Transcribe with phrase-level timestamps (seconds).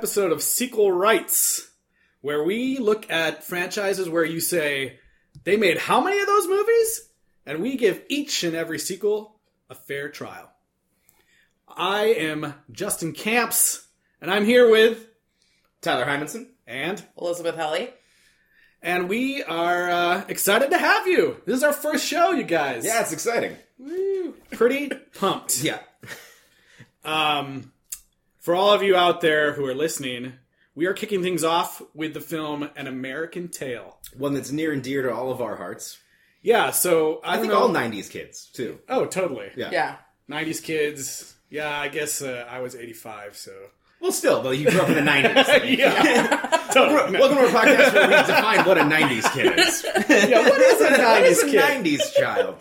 [0.00, 1.70] to the first episode of Sequel Rights,
[2.22, 4.98] where we look at franchises where you say,
[5.44, 7.08] they made how many of those movies?
[7.44, 10.50] And we give each and every sequel a fair trial.
[11.68, 13.86] I am Justin Camps,
[14.20, 15.06] and I'm here with,
[15.82, 16.46] Tyler Hymanson.
[16.66, 17.90] and, Elizabeth Helly.
[18.82, 21.42] and we are uh, excited to have you.
[21.46, 22.84] This is our first show, you guys.
[22.86, 23.56] Yeah, it's exciting.
[24.52, 25.62] Pretty pumped.
[25.62, 25.78] Yeah.
[27.04, 27.72] Um,
[28.40, 30.32] for all of you out there who are listening,
[30.74, 33.98] we are kicking things off with the film An American Tail.
[34.16, 35.98] One that's near and dear to all of our hearts.
[36.42, 37.58] Yeah, so I, I think know.
[37.60, 38.78] all 90s kids, too.
[38.88, 39.50] oh, totally.
[39.56, 39.68] Yeah.
[39.70, 39.96] Yeah.
[40.30, 41.34] 90s kids.
[41.50, 43.52] Yeah, I guess uh, I was 85, so.
[44.00, 45.76] Well, still, though, you grew up in the 90s.
[45.78, 47.18] yeah, totally.
[47.18, 49.84] Welcome to our podcast where we define what a 90s kid is.
[50.30, 51.84] Yeah, what is a 90s is a kid?
[51.84, 52.56] 90s child?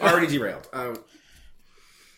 [0.00, 0.68] Already derailed.
[0.72, 0.96] Um,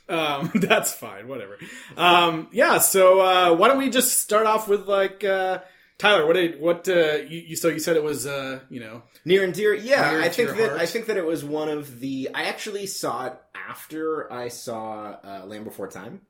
[0.08, 1.58] Um, that's fine, whatever.
[1.96, 5.60] Um, yeah, so uh, why don't we just start off with like uh,
[5.98, 6.26] Tyler?
[6.26, 7.56] What did what uh, you, you?
[7.56, 9.74] So you said it was uh, you know near and dear.
[9.74, 10.80] Yeah, Near I think that heart.
[10.80, 12.30] I think that it was one of the.
[12.34, 16.22] I actually saw it after I saw uh, Land Before Time.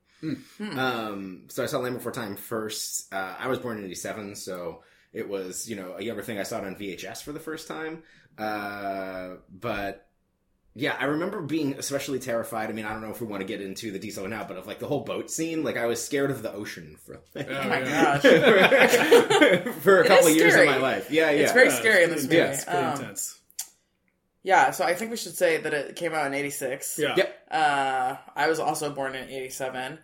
[0.78, 3.12] Um, so I saw Land Before Time first.
[3.12, 6.38] Uh, I was born in '87, so it was you know a younger thing.
[6.38, 8.02] I saw it on VHS for the first time.
[8.38, 10.05] Uh, but
[10.78, 12.68] yeah, I remember being especially terrified.
[12.68, 14.58] I mean, I don't know if we want to get into the detail now, but
[14.58, 17.48] of like the whole boat scene, like I was scared of the ocean for like,
[17.50, 18.20] Oh my gosh.
[19.82, 21.10] for a It couple of years of my life.
[21.10, 21.40] Yeah, yeah.
[21.44, 22.36] It's very Yeah, scary in it's this movie.
[22.36, 23.40] Yeah, it's pretty Um, intense.
[24.42, 26.98] yeah, so I think we should say that it came out in 86.
[26.98, 27.14] Yeah.
[27.16, 27.38] Yep.
[27.50, 29.98] Uh, I was also born in 87.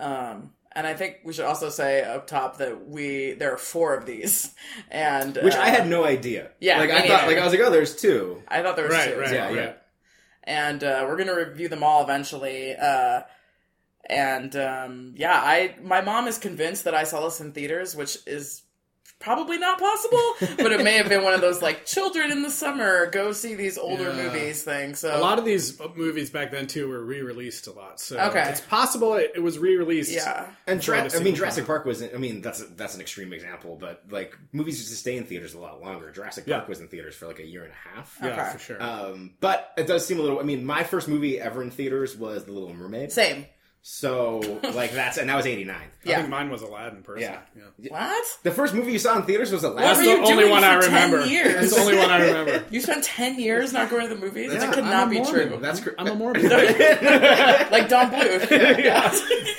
[0.00, 3.94] Um, and I think we should also say up top that we there are four
[3.94, 4.54] of these,
[4.90, 6.50] and Which I uh, had no idea.
[6.60, 7.26] yeah, like me I thought, neither.
[7.26, 8.42] like I was like, oh, there's two.
[8.46, 9.20] I thought there was Right, two.
[9.20, 9.54] right, Yeah, right.
[9.56, 9.72] yeah.
[10.48, 12.74] And uh, we're gonna review them all eventually.
[12.74, 13.20] Uh,
[14.08, 18.18] and um, yeah, I my mom is convinced that I saw this in theaters, which
[18.26, 18.62] is
[19.20, 22.50] probably not possible, but it may have been one of those like children in the
[22.50, 24.22] summer go see these older Yeah.
[24.22, 25.00] movies things.
[25.00, 28.48] So A lot of these movies back then too were re-released a lot, so Okay.
[28.48, 30.12] it's possible it, it was re-released.
[30.12, 32.02] yeah, And Try I mean, Jurassic Park was.
[32.02, 35.54] I mean, that's that's an extreme example, but like movies used to stay in theaters
[35.54, 36.10] a lot longer.
[36.12, 36.68] Jurassic Park Yeah.
[36.68, 38.16] was in theaters for like a year and a half.
[38.22, 38.52] yeah, Okay.
[38.52, 38.82] for sure.
[38.82, 40.38] Um, but it does seem a little.
[40.38, 43.10] I mean, my first movie ever in theaters was The Little Mermaid.
[43.12, 43.46] same.
[43.82, 44.40] So
[44.74, 45.74] like that's and that was '89.
[45.76, 46.16] I Yeah.
[46.18, 47.02] think mine was Aladdin.
[47.02, 47.62] Personally, Yeah.
[47.78, 47.90] yeah.
[47.92, 48.24] What?
[48.42, 49.82] The first movie you saw in theaters was Aladdin.
[49.84, 51.26] That's were the you only doing one for I 10 remember.
[51.26, 51.54] years?
[51.54, 52.64] That's the only one I remember.
[52.70, 54.52] You spent ten years not going to the movies.
[54.52, 55.48] Yeah, that could I'm not a be Mormon.
[55.48, 55.58] true.
[55.60, 56.42] That's cr- I'm a Mormon.
[56.50, 58.50] like Don Bluth.
[58.84, 59.10] yeah.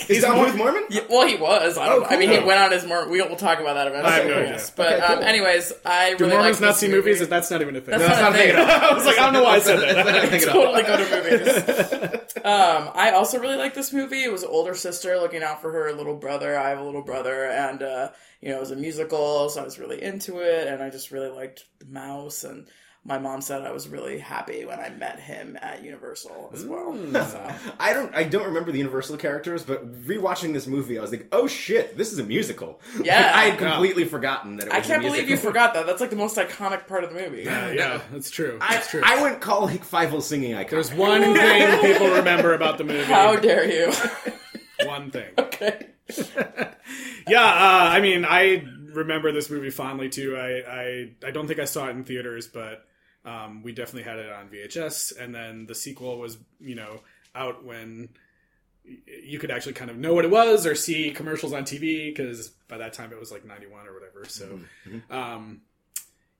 [0.09, 0.83] Is Don Bluth Mormon?
[0.91, 1.77] Yeah, well, he was.
[1.77, 2.03] I don't.
[2.03, 2.47] Oh, I mean, he cool.
[2.47, 3.07] went on his more.
[3.09, 4.11] We will talk about that eventually.
[4.11, 4.49] I have no idea.
[4.51, 4.69] course.
[4.75, 5.27] But Okay, um, cool.
[5.27, 7.09] anyways, I Do really Mormons like not this see movie.
[7.09, 7.27] movies?
[7.27, 7.97] That's not even a thing.
[7.97, 8.55] That's That's not not a thing.
[8.55, 10.29] thinking I was like, I don't know why I said that.
[10.29, 11.03] thinking totally go to
[12.19, 12.35] movies.
[12.45, 14.08] um, I also really like this movie.
[14.11, 16.57] It was an older sister looking out for her little brother.
[16.57, 18.09] I have a little brother, and uh,
[18.41, 21.11] you know, it was a musical, so I was really into it, and I just
[21.11, 22.43] really liked the mouse.
[22.43, 22.67] And
[23.05, 26.95] my mom said I was really happy when I met him at Universal as well.
[27.13, 27.51] So.
[27.79, 28.13] I don't.
[28.13, 31.97] I don't remember the Universal characters, but rewatching this movie, I was like, "Oh shit,
[31.97, 33.31] this is a musical." Yeah.
[33.33, 34.67] I had completely forgotten that.
[34.67, 35.85] it was I a can't believe you forgot that.
[35.85, 37.43] That's like the most iconic part of the movie.
[37.43, 38.57] Yeah, yeah, that's true.
[38.61, 39.01] I, That's true.
[39.03, 40.69] I wouldn't call like Fievel singing iconic.
[40.71, 43.03] There's one thing people remember about the movie.
[43.05, 43.93] How dare you?
[44.85, 45.29] One thing.
[45.37, 45.87] okay.
[47.27, 50.35] Yeah, uh, I mean, I remember this movie fondly too.
[50.35, 52.85] I, I, I don't think I saw it in theaters, but
[53.25, 55.17] um, we definitely had it on VHS.
[55.19, 57.01] And then the sequel was, you know,
[57.35, 58.09] out when
[59.23, 62.49] you could actually kind of know what it was or see commercials on TV because
[62.67, 64.25] by that time it was like 91 or whatever.
[64.25, 64.59] So,
[65.09, 65.61] um,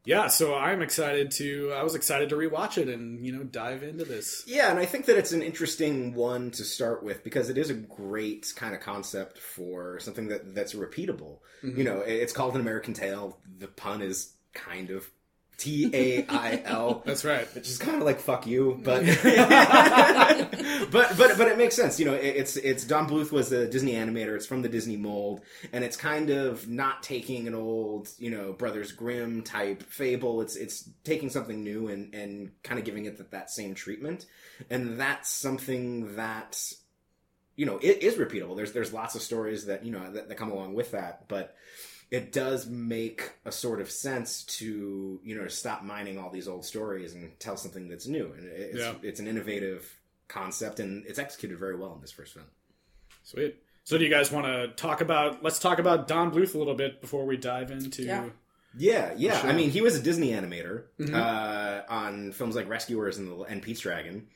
[0.05, 3.83] yeah, so I'm excited to, I was excited to rewatch it and, you know, dive
[3.83, 4.43] into this.
[4.47, 7.69] Yeah, and I think that it's an interesting one to start with because it is
[7.69, 11.39] a great kind of concept for something that that's repeatable.
[11.61, 13.37] You know, it's called an American Tail.
[13.59, 15.07] The pun is kind of
[15.59, 17.03] T A I L.
[17.05, 17.53] That's right.
[17.53, 19.03] which is kind of like fuck you, but
[20.91, 21.99] but but but it makes sense.
[21.99, 24.35] You know, it, it's it's Don Bluth was a Disney animator.
[24.35, 25.41] It's from the Disney mold,
[25.73, 30.41] and it's kind of not taking an old you know Brothers Grimm type fable.
[30.41, 34.25] It's it's taking something new and and kind of giving it that, that same treatment,
[34.69, 36.71] and that's something that
[37.57, 38.55] you know it is repeatable.
[38.55, 41.55] There's there's lots of stories that you know that, that come along with that, but
[42.11, 46.65] it does make a sort of sense to you know stop mining all these old
[46.65, 48.93] stories and tell something that's new and it's, Yeah.
[49.03, 49.87] it's an innovative
[50.27, 52.45] concept and it's executed very well in this first film
[53.23, 53.57] Sweet.
[53.83, 56.75] So do you guys want to talk about, let's talk about Don Bluth a little
[56.75, 58.03] bit before we dive into.
[58.03, 58.29] Yeah.
[58.77, 59.49] yeah yeah Sure.
[59.49, 61.13] i mean he was a disney animator Mhm.
[61.15, 64.27] uh, on films like rescuers and, the, and pete's dragon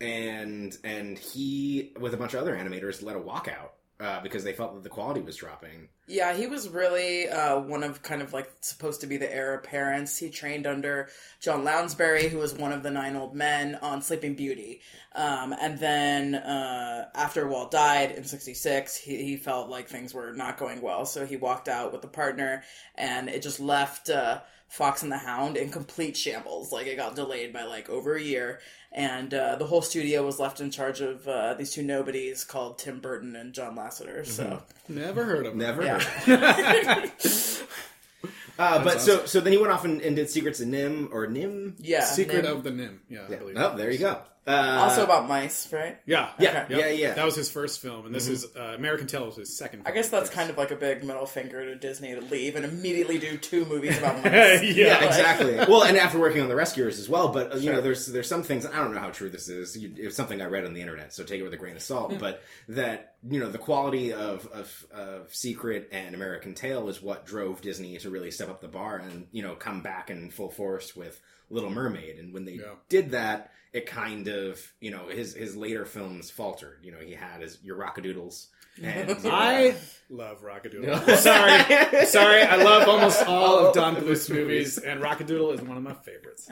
[0.00, 3.70] and and he with a bunch of other animators led a walkout
[4.00, 5.88] uh, because they felt that the quality was dropping.
[6.10, 9.54] Yeah, he was really uh, one of kind of like supposed to be the heir
[9.54, 10.10] apparent.
[10.10, 11.08] He trained under
[11.38, 14.80] John Lounsbery, who was one of the nine old men on Sleeping Beauty.
[15.14, 20.32] Um, and then uh, after Walt died in '66, he, he felt like things were
[20.32, 22.64] not going well, so he walked out with a partner,
[22.96, 26.72] and it just left uh, Fox and the Hound in complete shambles.
[26.72, 28.58] Like it got delayed by like over a year,
[28.90, 32.78] and uh, the whole studio was left in charge of uh, these two nobodies called
[32.78, 34.26] Tim Burton and John Lasseter.
[34.26, 34.60] So.
[34.90, 35.58] Never heard of him.
[35.58, 35.84] Never.
[35.84, 35.99] Yeah.
[36.02, 37.10] Heard.
[38.58, 41.26] uh, but so so then he went off and, and did Secrets of NIMH or
[41.26, 41.74] NIMH.
[41.78, 42.04] Yeah.
[42.04, 42.50] Secret NIMH.
[42.50, 42.98] of the NIMH.
[43.08, 43.36] Yeah, I Yeah.
[43.38, 43.56] believe.
[43.58, 44.18] Oh, there you go.
[44.46, 45.98] Uh, Also about mice, right?
[46.06, 46.78] Yeah, Yeah, Okay.
[46.78, 47.14] yeah, yeah.
[47.14, 49.82] That was his first film, and this is uh, American Tail was his second.
[49.84, 52.64] I guess that's kind of like a big middle finger to Disney to leave and
[52.64, 54.62] immediately do two movies about mice.
[54.62, 55.54] yeah, exactly.
[55.68, 58.28] well, and after working on the Rescuers as well, but uh, you know, there's there's
[58.28, 59.76] some things I don't know how true this is.
[59.76, 61.82] You, it's something I read on the internet, so take it with a grain of
[61.82, 62.18] salt.
[62.18, 67.26] But that you know, the quality of, of of Secret and American Tail is what
[67.26, 70.50] drove Disney to really step up the bar and you know come back in full
[70.50, 71.20] force with
[71.50, 72.18] Little Mermaid.
[72.18, 72.74] And when they Yeah.
[72.88, 76.78] did that, it kind of you know his his later films faltered.
[76.82, 78.48] You know, he had his your Rock-a-Doodles.
[78.82, 79.74] And I
[80.08, 80.98] love Rock-a-Doodle.
[81.16, 82.42] sorry, sorry.
[82.42, 86.48] I love almost all of Don Bluth's movies, and Rock-a-Doodle is one of my favorites.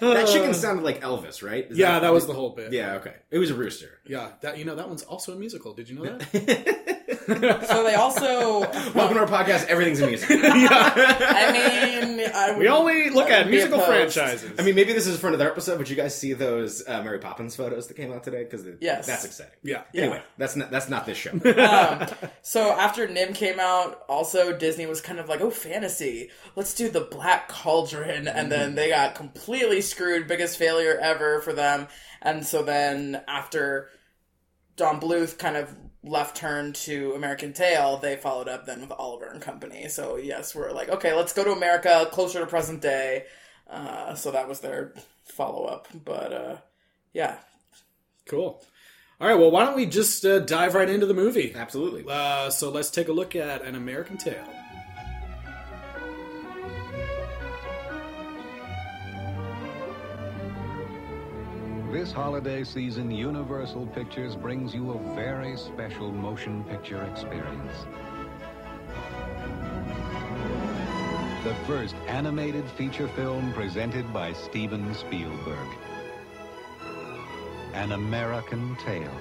[0.00, 1.70] that chicken sounded like Elvis, right?
[1.70, 2.72] Is yeah, that was the whole bit.
[2.72, 3.14] Yeah, okay.
[3.30, 4.00] It was a rooster.
[4.06, 4.30] yeah.
[4.40, 5.74] That you know, that one's also a musical.
[5.74, 7.21] Did you know that?
[7.26, 8.60] So they also,
[8.94, 9.66] Welcome to our podcast.
[9.66, 10.28] Everything's a music.
[10.32, 14.52] I mean, I we only look at musical franchises.
[14.58, 17.18] I mean, maybe this is for another episode, but you guys see those uh, Mary
[17.18, 18.44] Poppins photos that came out today?
[18.44, 19.06] Because Yes.
[19.06, 19.52] that's exciting.
[19.62, 21.30] yeah, Anyway, that's not that's not this show.
[21.32, 22.08] Um,
[22.42, 26.30] so after NIMH came out, also Disney was kind of like, oh, fantasy.
[26.56, 30.26] Let's do the Black Cauldron, and then they got completely screwed.
[30.26, 31.88] Biggest failure ever for them.
[32.20, 33.88] And so then after
[34.76, 35.74] Don Bluth kind of
[36.04, 39.88] left turn to American Tail, they followed up then with Oliver and Company.
[39.88, 43.26] So yes, we're like, okay, let's go to America, closer to present day.
[43.68, 44.94] Uh, so that was their
[45.24, 45.88] follow up.
[46.04, 46.56] But uh,
[47.12, 47.38] yeah,
[48.26, 48.62] cool.
[49.20, 51.54] All right, well, why don't we just uh, dive right into the movie?
[51.54, 52.04] Absolutely.
[52.08, 54.44] Uh, so let's take a look at an American Tail.
[61.92, 67.84] This holiday season, Universal Pictures brings you a very special motion picture experience.
[71.44, 75.68] The first animated feature film presented by Steven Spielberg.
[77.74, 79.12] An American Tail.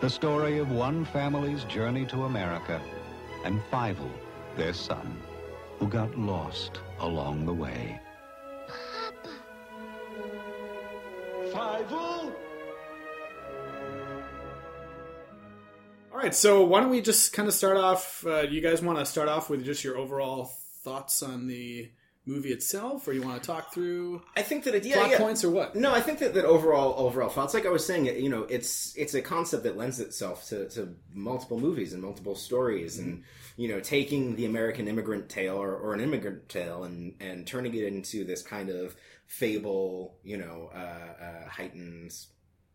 [0.00, 2.82] The story of one family's journey to America
[3.44, 4.10] and Fievel,
[4.56, 5.16] their son,
[5.78, 8.00] who got lost along the way.
[16.12, 18.26] All right, so why don't we just kind of start off?
[18.26, 20.50] Uh, you guys want to start off with just your overall
[20.82, 21.90] thoughts on the
[22.26, 25.18] movie itself, or you want to talk through I think that it, yeah, plot yeah.
[25.18, 25.76] points, or what?
[25.76, 28.94] No, I think that, that overall overall thoughts, like I was saying, you know, it's
[28.96, 33.22] it's a concept that lends itself to, to multiple movies and multiple stories, and
[33.56, 37.74] you know, taking the American immigrant tale or, or an immigrant tale and and turning
[37.74, 38.94] it into this kind of
[39.26, 42.12] fable, you know, uh, uh, heightened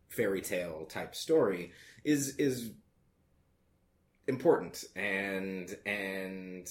[0.08, 1.72] fairy tale type story
[2.04, 2.70] is is
[4.28, 6.70] important and and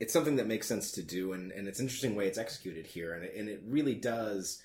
[0.00, 2.86] it's something that makes sense to do and, and it's an interesting way it's executed
[2.86, 4.62] here and it, and it really does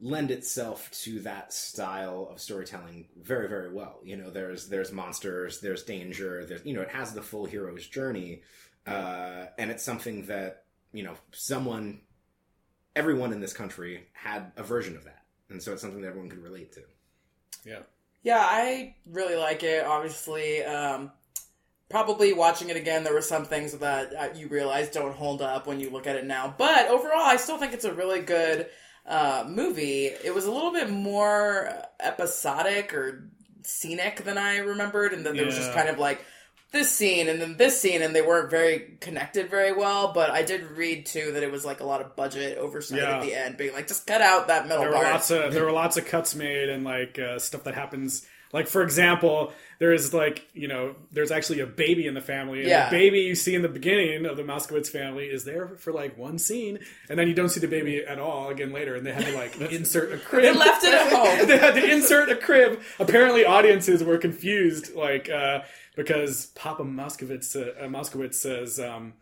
[0.00, 4.00] lend itself to that style of storytelling very very well.
[4.04, 7.86] You know there's there's monsters there's danger there's you know it has the full hero's
[7.86, 8.42] journey
[8.86, 12.00] uh, and it's something that you know someone
[12.96, 16.30] everyone in this country had a version of that and so it's something that everyone
[16.30, 16.82] could relate to
[17.64, 17.80] Yeah.
[18.22, 19.84] Yeah, I really like it.
[19.84, 21.12] Obviously, um,
[21.90, 25.66] probably watching it again, there were some things that uh, you realize don't hold up
[25.66, 26.54] when you look at it now.
[26.56, 28.66] But overall, I still think it's a really good
[29.06, 30.06] uh, movie.
[30.06, 31.70] It was a little bit more
[32.00, 33.30] episodic or
[33.62, 36.24] scenic than I remembered, and then there was just kind of like
[36.74, 40.12] this scene and then this scene, and they weren't very connected very well.
[40.12, 43.16] But I did read too that it was like a lot of budget oversight Yeah.
[43.16, 45.06] at the end, being like, just cut out that middle There were part.
[45.12, 48.26] lots of there were lots of cuts made and like uh, stuff that happens.
[48.52, 52.60] Like for example, there is like you know there's actually a baby in the family,
[52.60, 52.88] and Yeah.
[52.88, 56.16] the baby you see in the beginning of the Moskowitz family is there for like
[56.16, 56.78] one scene,
[57.08, 59.32] and then you don't see the baby at all again later, and they had to
[59.36, 60.44] like insert a crib.
[60.44, 61.48] They left it at home.
[61.48, 62.80] they had to insert a crib.
[63.00, 65.62] Apparently, audiences were confused, like uh,
[65.96, 68.78] because Papa Moskowitz uh, uh, Moskowitz says.
[68.80, 69.14] Um,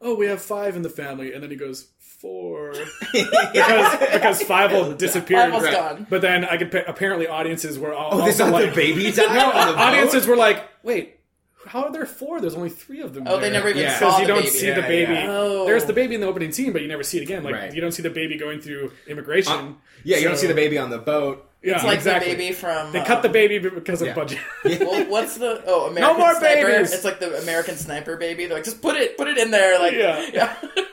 [0.00, 2.72] "Oh, we have five in the family," and then he goes four
[3.12, 5.52] because because Fievel disappeared.
[5.52, 6.06] Fievel's gone.
[6.08, 8.76] But then I could pa- apparently audiences were all Oh, this also not like the
[8.76, 9.78] baby died on the boat?
[9.80, 11.20] audiences were like, "Wait,
[11.66, 12.40] how are there four?
[12.40, 13.98] There's only three of them." Oh, they never even Yeah.
[13.98, 14.50] saw because the you don't baby.
[14.50, 15.12] see Yeah, the baby.
[15.12, 15.26] yeah.
[15.30, 15.66] Oh.
[15.66, 17.42] There's the baby in the opening scene, but you never see it again.
[17.44, 17.74] Like Right.
[17.74, 19.76] you don't see the baby going through immigration.
[20.04, 21.48] Yeah, you don't see the baby on the boat.
[21.66, 22.30] Yeah, It's like exactly.
[22.32, 22.92] the baby from.
[22.92, 24.14] They uh, cut the baby because of Yeah.
[24.14, 24.38] budget.
[24.64, 26.66] Well, what's the oh American more Sniper?
[26.66, 26.92] babies!
[26.92, 28.46] It's like the American Sniper baby.
[28.46, 29.78] They're like, just put it, put it in there.
[29.80, 30.26] Like, Yeah.
[30.32, 30.56] yeah.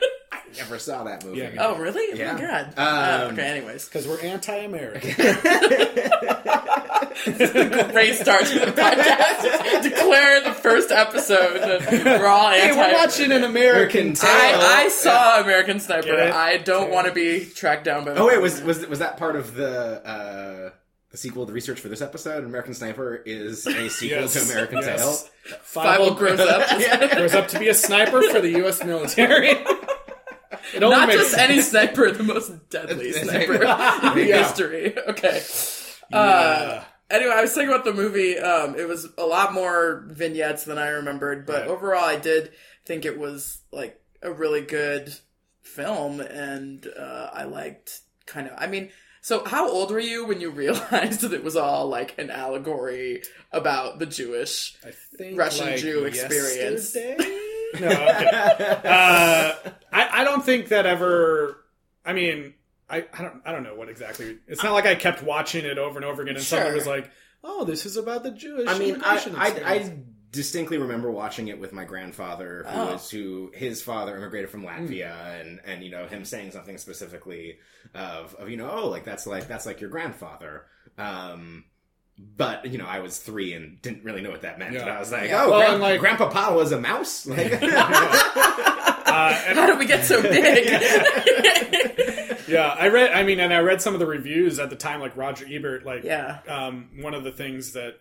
[0.58, 1.38] Never saw that movie.
[1.38, 1.50] Yeah.
[1.58, 2.12] oh, really?
[2.12, 2.32] Oh Yeah.
[2.34, 2.64] my god.
[2.76, 3.42] Um, Oh, okay.
[3.42, 5.10] Anyways, Because we're anti-American.
[7.24, 9.82] great start to the podcast.
[9.82, 11.60] Declare the first episode.
[11.60, 12.74] that We're all anti.
[12.74, 14.00] hey, we're watching an American.
[14.08, 16.14] American I, I saw American Sniper.
[16.32, 18.12] I don't want to be tracked down by.
[18.12, 20.70] Oh wait, was was was that part of the uh,
[21.10, 22.44] the sequel, the research for this episode?
[22.44, 24.32] American Sniper is a sequel Yes.
[24.34, 25.28] to American Yes.
[25.46, 25.58] Tail.
[25.64, 27.12] Fievel grows up.
[27.12, 28.82] grows up to be a sniper for the U.S.
[28.84, 29.54] military.
[30.72, 34.42] It only Not makes just any sniper, the most deadly sniper in Yeah.
[34.46, 34.96] history.
[35.08, 35.42] Okay.
[36.12, 38.38] Uh, anyway, I was thinking about the movie.
[38.38, 41.68] Um, it was a lot more vignettes than I remembered, but Right.
[41.68, 42.52] overall, I did
[42.86, 45.14] think it was like a really good
[45.62, 48.54] film, and uh, I liked kind of.
[48.58, 48.90] I mean,
[49.22, 53.22] so how old were you when you realized that it was all like an allegory
[53.52, 54.76] about the Jewish?
[54.86, 56.94] I think Russian Jew experience.
[56.94, 57.40] yesterday?
[57.80, 58.80] no, okay.
[58.84, 59.52] uh,
[59.94, 61.64] I, I don't think that ever.
[62.04, 62.54] I mean,
[62.90, 64.38] I, I don't I don't know what exactly.
[64.48, 66.58] It's not like I kept watching it over and over again, and Sure.
[66.58, 67.10] something was like,
[67.42, 69.48] "Oh, this is about the Jewish." I mean, I, I.
[69.74, 69.96] I
[70.30, 72.92] distinctly remember watching it with my grandfather, who Oh.
[72.94, 77.58] was who his father immigrated from Latvia, and and you know him saying something specifically
[77.94, 80.64] of of you know oh like that's like that's like your grandfather.
[80.98, 81.64] Um,
[82.18, 84.72] but you know, I was three and didn't really know what that meant.
[84.74, 84.80] Yeah.
[84.82, 85.44] And I was like, Yeah.
[85.44, 87.52] "Oh, Well, Gran- like- Grandpa Pa was a mouse." Like,
[89.54, 90.66] How did we get so big?
[92.48, 93.12] yeah, I read.
[93.12, 95.84] I mean, and I read some of the reviews at the time, like Roger Ebert.
[95.84, 96.38] Like, Yeah.
[96.48, 97.94] um, one of the things that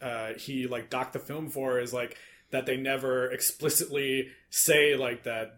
[0.00, 2.16] uh, he like docked the film for is like
[2.50, 5.56] that they never explicitly say like that.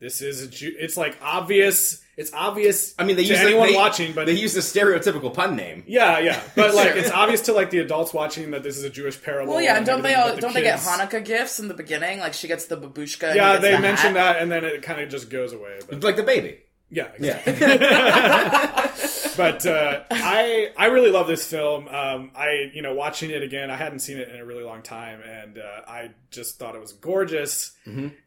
[0.00, 0.74] This is a Jew.
[0.78, 2.02] It's like obvious.
[2.16, 2.94] It's obvious.
[2.98, 5.56] I mean, they to use anyone the, they, watching, but they use the stereotypical pun
[5.56, 5.84] name.
[5.86, 6.40] yeah, yeah.
[6.56, 9.52] But like, it's obvious to like the adults watching that this is a Jewish parable.
[9.54, 11.74] Well, yeah, and and don't they all the don't they get Hanukkah gifts in the
[11.74, 12.18] beginning?
[12.18, 13.28] Like she gets the babushka.
[13.28, 14.34] and Yeah, gets they the mentioned hat.
[14.34, 15.78] that, and then it kind of just goes away.
[15.88, 16.58] But Like the baby.
[16.90, 17.40] yeah, Yeah.
[19.36, 21.88] but uh, I I really love this film.
[21.88, 24.82] Um, I you know watching it again, I hadn't seen it in a really long
[24.82, 27.72] time, and uh, I just thought it was gorgeous.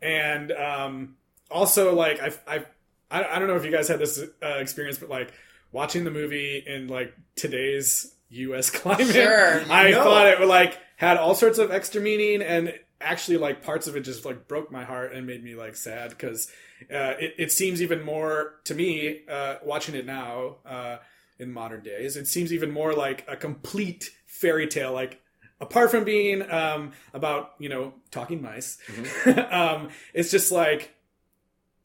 [0.01, 1.15] And um,
[1.51, 2.65] also like I've, I
[3.11, 5.31] I don't know if you guys had this uh, experience, but like
[5.71, 8.69] watching the movie in like today's U.S.
[8.81, 9.61] climate, Sure.
[9.71, 10.03] I No.
[10.03, 12.73] thought it would like had all sorts of extra meaning and.
[13.05, 16.11] Actually, like parts of it just like broke my heart and made me like sad
[16.11, 16.49] because
[16.89, 20.95] uh, it, it seems even more to me uh, watching it now uh,
[21.37, 25.19] in modern days it seems even more like a complete fairy tale like
[25.59, 28.77] apart from being um, about you know talking mice
[29.51, 30.92] um, it's just like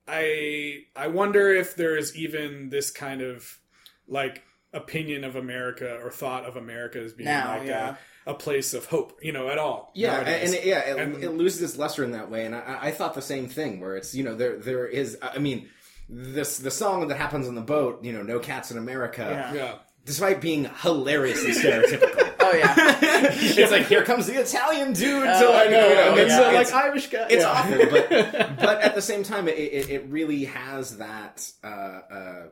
[0.09, 3.59] i i wonder if there's even this kind of
[4.09, 7.97] like opinion of america or thought of america as being Now, like yeah.
[8.27, 10.45] a, a place of hope you know at all Yeah, nowadays.
[10.53, 12.45] and it, yeah, it, And- it loses its luster in that way.
[12.47, 15.17] And I, I thought the same thing, where it's you know there there is.
[15.23, 15.69] I mean,
[16.11, 18.05] this the song that happens on the boat.
[18.05, 19.23] You know, no cats in America.
[19.31, 19.55] Yeah.
[19.55, 19.75] yeah
[20.05, 25.26] Despite being hilariously stereotypical, Oh yeah, it's like here comes the Italian dude.
[25.26, 26.40] Oh, to like, I know, you know, and it's yeah.
[26.40, 27.50] uh, like it's, irish guy it's yeah.
[27.50, 28.09] awful, but
[28.59, 32.43] but at the same time, it, it, it really has that uh, uh,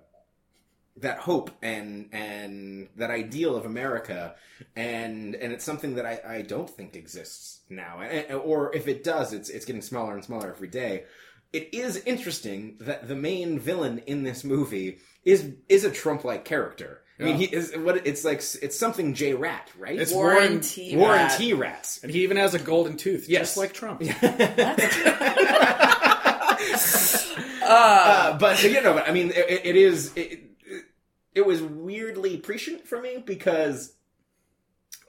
[0.98, 4.34] that hope and and that ideal of America,
[4.74, 9.04] and and it's something that I, I don't think exists now, and, or if it
[9.04, 11.04] does, it's it's getting smaller and smaller every day.
[11.52, 16.44] It is interesting that the main villain in this movie is is a Trump like
[16.44, 17.02] character.
[17.18, 18.38] I mean, he is what it's like.
[18.62, 19.98] It's something J Rat, right?
[19.98, 20.96] It's Warren Warren- T.
[20.96, 21.38] Warren Rat.
[21.38, 21.54] T.
[21.54, 22.00] Rats.
[22.02, 23.40] and he even has a golden tooth Yes.
[23.40, 24.02] just like trump
[27.68, 30.12] Uh, but you know, but I mean, it, it is.
[30.16, 30.84] It, it,
[31.34, 33.92] it was weirdly prescient for me because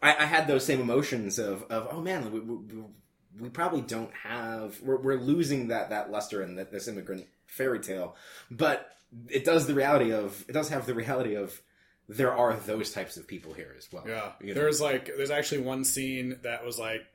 [0.01, 2.57] I, I had those same emotions of, of oh man, we, we,
[3.39, 4.81] we probably don't have.
[4.81, 8.15] We're, we're losing that that luster in that this immigrant fairy tale,
[8.49, 8.89] but
[9.29, 11.61] it does the reality of it does have the reality of
[12.09, 14.03] there are those types of people here as well.
[14.07, 14.53] Yeah, You know?
[14.53, 17.05] there's like there's actually one scene that was like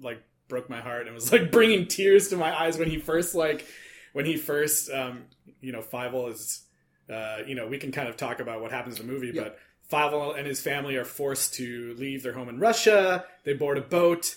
[0.00, 3.34] like broke my heart and was like bringing tears to my eyes when he first
[3.34, 3.66] like
[4.12, 5.24] when he first um
[5.60, 6.62] you know Fievel is
[7.10, 9.42] uh you know we can kind of talk about what happens in the movie Yeah.
[9.42, 9.58] but
[9.90, 13.82] Fievel and his family are forced to leave their home in Russia they board a
[13.82, 14.36] boat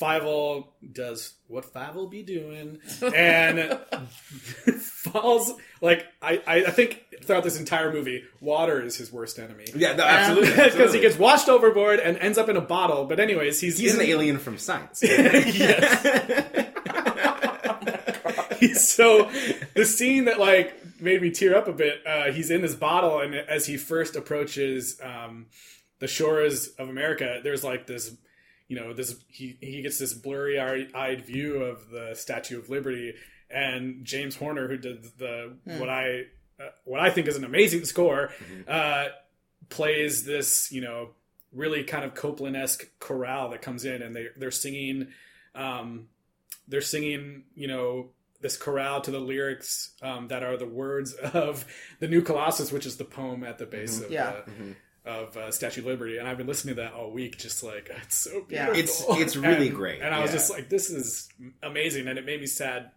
[0.00, 2.78] Fievel does what Fievel be doing
[3.14, 3.78] and
[4.80, 9.64] falls like I, I I think throughout this entire movie, water is his worst enemy.
[9.74, 10.50] Yeah, no, absolutely.
[10.70, 13.04] Because he gets washed overboard and ends up in a bottle.
[13.04, 15.02] But anyways, he's He's in- an alien from science.
[18.60, 18.88] yes.
[18.88, 19.30] so
[19.74, 22.00] the scene that like made me tear up a bit.
[22.06, 25.46] Uh, he's in this bottle, and as he first approaches um,
[25.98, 28.14] the shores of America, there's like this,
[28.72, 33.12] you know, this he he gets this blurry eyed view of the Statue of Liberty,
[33.50, 36.22] and James Horner, who did the what I
[36.58, 38.30] uh, what I think is an amazing score,
[38.66, 39.08] uh,
[39.68, 41.10] plays this, you know,
[41.52, 45.08] really kind of Copland esque chorale that comes in, and they they're singing,
[45.54, 46.08] um,
[46.66, 48.08] they're singing, you know,
[48.40, 51.66] this chorale to the lyrics um, that are the words of
[52.00, 54.28] the New Colossus, which is the poem at the base of Yeah.
[54.28, 54.42] uh,
[55.04, 57.90] of uh, Statue of Liberty, and I've been listening to that all week, just like
[58.04, 58.70] it's so Yeah.
[58.70, 59.14] beautiful.
[59.16, 60.36] It's- it's really And- great, and I was yeah.
[60.36, 61.28] just like, this is
[61.62, 62.90] amazing, and it made me sad.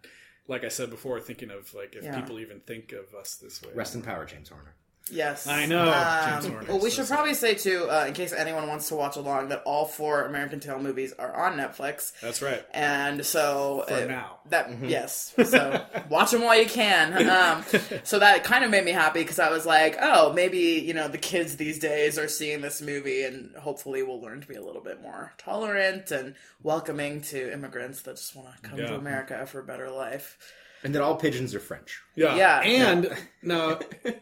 [0.48, 2.20] Like I said before, thinking of like if Yeah.
[2.20, 3.72] people even think of us this way.
[3.74, 4.74] Rest in power, James Horner.
[5.08, 8.88] Yes, I know, Um, well, we should probably say too, uh, in case anyone wants
[8.88, 12.64] to watch along, that all four American Tail movies are on Netflix, That's right.
[12.74, 14.40] and so For now.
[14.50, 17.28] that yes, so watch them while you can.
[17.28, 17.64] Um,
[18.02, 21.06] so that kind of made me happy because I was like, oh, maybe you know
[21.06, 24.62] the kids these days are seeing this movie, and hopefully we'll learn to be a
[24.62, 26.34] little bit more tolerant and
[26.64, 28.86] welcoming to immigrants that just want to come Yeah.
[28.86, 30.36] to America for a better life.
[30.84, 32.00] And that all pigeons are French.
[32.14, 32.36] Yeah.
[32.36, 32.60] Yeah.
[32.60, 33.10] And
[33.42, 33.80] now,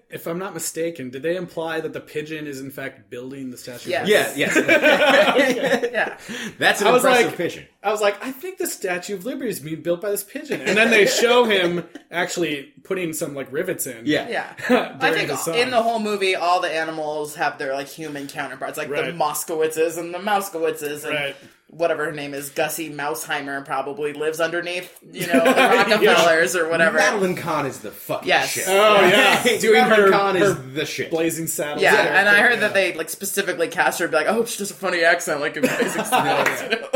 [0.09, 3.57] if I'm not mistaken, did they imply that the pigeon is in fact building the
[3.59, 3.91] statue?
[3.91, 4.33] Yes.
[4.33, 5.91] of Yeah, yes.
[5.93, 6.19] Yeah,
[6.59, 7.67] That's an I was impressive like- pigeon.
[7.83, 10.63] I was like, I think the Statue of Liberty is being built by this pigeon,
[10.63, 14.07] and then they show him actually putting some like rivets in.
[14.07, 14.27] Yeah.
[14.29, 14.97] yeah.
[15.01, 18.79] I think the in the whole movie, all the animals have their like human counterparts,
[18.79, 21.37] like the Moskowitzes and the Mousekewitzes and Right.
[21.77, 26.99] Whatever her name is, Gussie Mausheimer probably lives underneath, you know, the Rockefellers or whatever.
[26.99, 28.51] Madeline Kahn is the fucking Yes.
[28.51, 28.65] shit.
[28.69, 31.11] Oh yeah, doing Madeline her, Kahn her is the shit.
[31.11, 31.83] blazing saddles.
[31.83, 32.15] Yeah, character.
[32.15, 32.61] and I heard Yeah.
[32.61, 35.41] that they like specifically cast her to be like, oh, she does a funny accent,
[35.41, 36.63] like in Basic Styles.
[36.63, 36.89] you know?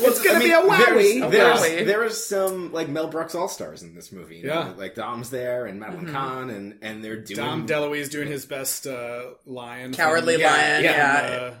[0.00, 1.26] It's gonna be a wowie.
[1.26, 1.86] A There's, wowie.
[1.86, 4.36] there's some like Mel Brooks all stars in this movie.
[4.36, 4.72] you know, Yeah.
[4.76, 6.14] like Dom's there and Madeline Mm-hmm.
[6.14, 7.38] Kahn, and and they're doing.
[7.38, 9.92] Dom DeLuise doing his best uh, lion.
[9.94, 11.18] Cowardly from- Lion, yeah, yeah.
[11.26, 11.54] and, uh, it,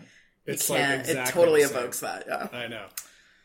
[0.48, 2.48] it's can't, like exactly it totally evokes that, yeah.
[2.52, 2.86] I know.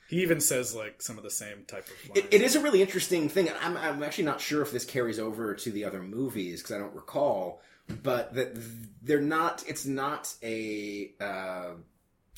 [0.08, 2.18] He even says like some of the same type of.
[2.18, 3.50] It, it is a really interesting thing.
[3.62, 6.80] I'm, I'm actually not sure if this carries over to the other movies because I
[6.80, 7.62] don't recall.
[8.04, 8.56] But that
[9.02, 9.63] they're not.
[9.68, 11.12] It's not a.
[11.20, 11.72] Uh,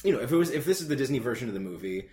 [0.04, 2.10] you know, if it was if this is the Disney version of the movie,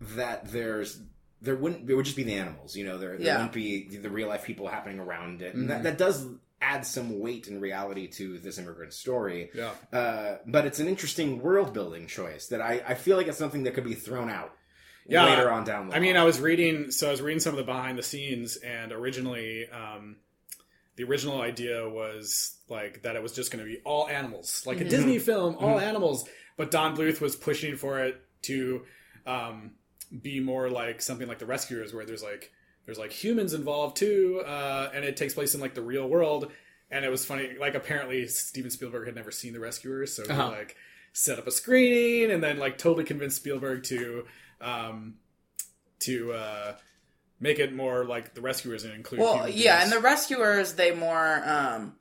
[0.00, 1.00] that there's
[1.42, 2.76] there wouldn't there would just be the animals.
[2.76, 3.34] You know, there, there Yeah.
[3.36, 6.26] wouldn't be the real life people happening around it, and that, that does
[6.60, 9.50] add some weight and reality to this immigrant story.
[9.54, 9.72] Yeah.
[9.92, 13.64] Uh, but it's an interesting world building choice that I, I feel like it's something
[13.64, 14.52] that could be thrown out
[15.06, 16.16] Yeah, later on down the I mean.
[16.16, 19.68] I was reading, so I was reading some of the behind the scenes, and originally,
[19.68, 20.16] um,
[20.96, 24.80] the original idea was like that it was just going to be all animals, like
[24.80, 26.26] a Disney film, all animals.
[26.56, 28.82] But Don Bluth was pushing for it to
[29.26, 29.72] um,
[30.22, 32.50] be more like something like The Rescuers, where there's like
[32.86, 36.50] there's like humans involved too, uh, and it takes place in like the real world.
[36.90, 40.50] And it was funny, like apparently Steven Spielberg had never seen The Rescuers, so Uh-huh.
[40.50, 40.76] he like
[41.12, 44.24] set up a screening and then like totally convinced Spielberg to
[44.60, 45.14] um,
[46.00, 46.76] to uh,
[47.40, 49.20] make it more like the rescuers and include.
[49.20, 49.92] Well, yeah, beings.
[49.92, 51.96] and the rescuers they more um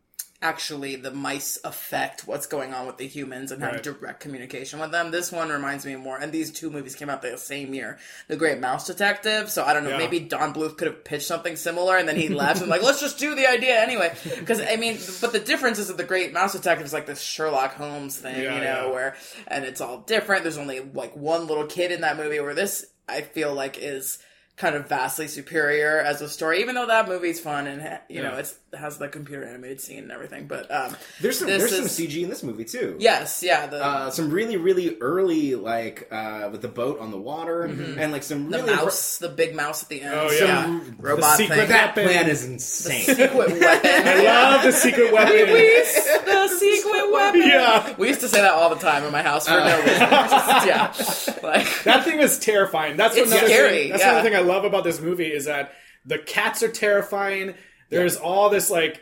[0.46, 3.84] actually the mice affect what's going on with the humans and have Right.
[3.84, 5.10] direct communication with them.
[5.12, 8.36] This one reminds me more, and these two movies came out the same year, The
[8.36, 9.50] Great Mouse Detective.
[9.50, 9.98] So I don't know, Yeah.
[9.98, 13.02] maybe Don Bluth could have pitched something similar, and then he left and like, let's
[13.02, 14.16] just do the idea anyway.
[14.40, 17.22] Because I mean, but the difference is that The Great Mouse Detective is like this
[17.22, 18.92] Sherlock Holmes thing, Yeah, you know, yeah.
[18.92, 19.16] where
[19.48, 20.44] and it's all different.
[20.44, 24.20] There's only like one little kid in that movie, where this I feel like is
[24.58, 28.38] kind of vastly superior as a story, even though that movie's fun and you know
[28.38, 30.48] it's it has the computer animated scene and everything.
[30.48, 32.96] But um, There's some there's is- some CG in this movie too.
[33.00, 37.18] yes, yeah, the Uh, some really really early like uh, with the boat on the
[37.18, 38.52] water and like some Mm-hmm.
[38.52, 40.14] the really mouse, the big mouse at the end.
[40.14, 40.80] Oh, yeah, yeah.
[41.00, 41.68] robot The secret thing.
[41.70, 43.04] that plan is insane.
[43.04, 43.58] secret weapon.
[43.64, 45.36] I love the secret weapon.
[45.48, 47.42] the secret weapon.
[47.42, 47.96] Yeah.
[47.98, 49.68] We used to say that all the time in my house for Uh.
[49.70, 50.10] no reason.
[50.10, 52.98] Just, yeah, like That thing was terrifying.
[52.98, 54.12] That's It's another scary, Thing, that's yeah.
[54.12, 55.72] another thing I love about this movie is that
[56.06, 57.54] the cats are terrifying.
[57.90, 59.02] There's all this like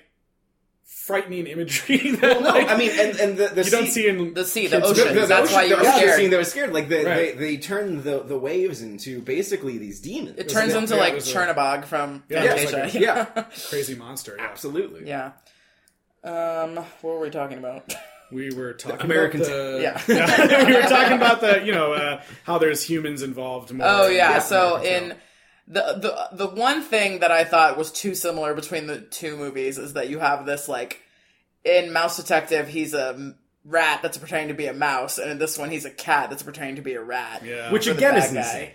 [0.86, 4.08] frightening imagery that no, like, I mean, and, and the, the you don't sea- see
[4.08, 5.08] in the sea, the ocean.
[5.14, 6.16] The, the That's ocean- why you the were ocean scared.
[6.20, 6.74] scene, they were scared.
[6.74, 7.38] Like they, Right.
[7.38, 10.38] they, they turn the, the waves into basically these demons.
[10.38, 13.00] it turns Yeah, into yeah, like it was a- Chernabog from Yeah, it's Fantasia.
[13.00, 14.36] like yeah, crazy monster.
[14.38, 14.46] Yeah.
[14.46, 15.08] absolutely.
[15.08, 15.32] yeah.
[16.24, 17.94] Um, what were we talking about?
[18.32, 20.02] we were talking American about the Yeah.
[20.08, 23.86] Yeah, we were talking about the you know uh, how there's humans involved more.
[23.88, 24.40] Oh yeah.
[24.40, 25.18] So American in
[25.68, 29.78] the the the one thing that I thought was too similar between the two movies
[29.78, 31.02] is that you have this like
[31.64, 35.58] in Mouse Detective he's a rat that's pretending to be a mouse, and in this
[35.58, 37.44] one he's a cat that's pretending to be a rat.
[37.46, 37.72] Yeah.
[37.72, 38.38] Which again is guy.
[38.40, 38.70] insane.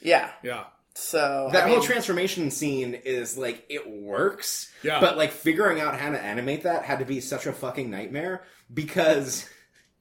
[0.00, 0.30] Yeah.
[0.42, 0.64] yeah.
[0.94, 5.00] So That I whole mean, transformation scene is like it works, Yeah.
[5.00, 8.42] but like figuring out how to animate that had to be such a fucking nightmare
[8.72, 9.46] because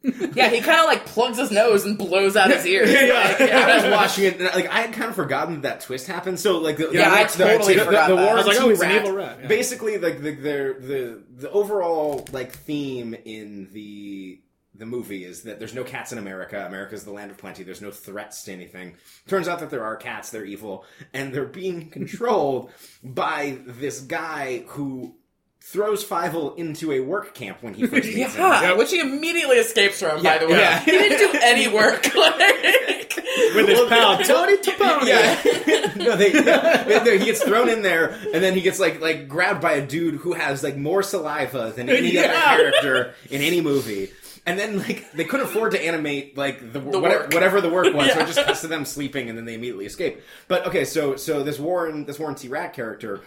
[0.34, 2.92] yeah, he kind of like plugs his nose and blows out his ears.
[2.92, 3.36] Yeah.
[3.40, 6.08] Like, I was watching it and like I had kind of forgotten that that twist
[6.08, 6.40] happened.
[6.40, 8.22] So like the, Yeah, the, I the- totally the, forgot the, that.
[8.22, 9.48] Warren I was like, oh, he's an evil rat, yeah.
[9.48, 14.42] Basically, like the, the the the overall like theme in the
[14.74, 16.66] the movie is that there's no cats in America.
[16.66, 17.62] America's the land of plenty.
[17.64, 18.96] There's no threats to anything.
[19.28, 20.32] Turns out that there are cats.
[20.32, 22.72] They're evil, and they're being controlled
[23.04, 25.16] by this guy who
[25.64, 28.42] throws Fievel into a work camp when he first meets him.
[28.42, 30.22] Yeah, which he immediately escapes from.
[30.24, 30.80] by the way, yeah.
[30.80, 32.04] he didn't do any work.
[32.16, 33.16] like,
[33.56, 35.06] With his pal Tony Tapone.
[35.08, 39.28] Yeah, no, they, yeah, he gets thrown in there, and then he gets like like
[39.28, 42.22] grabbed by a dude who has like more saliva than any Yeah.
[42.24, 44.12] other character in any movie.
[44.44, 48.12] And then like they couldn't afford to animate like the, whatever, whatever the work was,
[48.12, 50.20] so it just cuts to them sleeping, and then they immediately escape.
[50.48, 52.48] But okay, so so this Warren this Warren T.
[52.48, 53.22] Rat character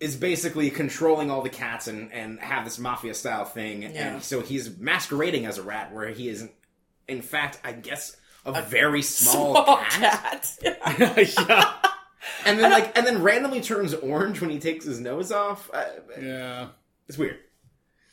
[0.00, 3.88] is basically controlling all the cats and and have this mafia style thing, Yeah.
[4.14, 6.48] and so he's masquerading as a rat, where he is
[7.08, 8.16] in fact, I guess.
[8.44, 10.56] A, very small, small cat.
[10.62, 10.78] cat.
[11.38, 11.74] yeah.
[12.44, 15.68] and then like and then randomly turns orange when he takes his nose off.
[15.74, 15.84] Uh,
[16.20, 16.68] Yeah.
[17.08, 17.38] it's weird.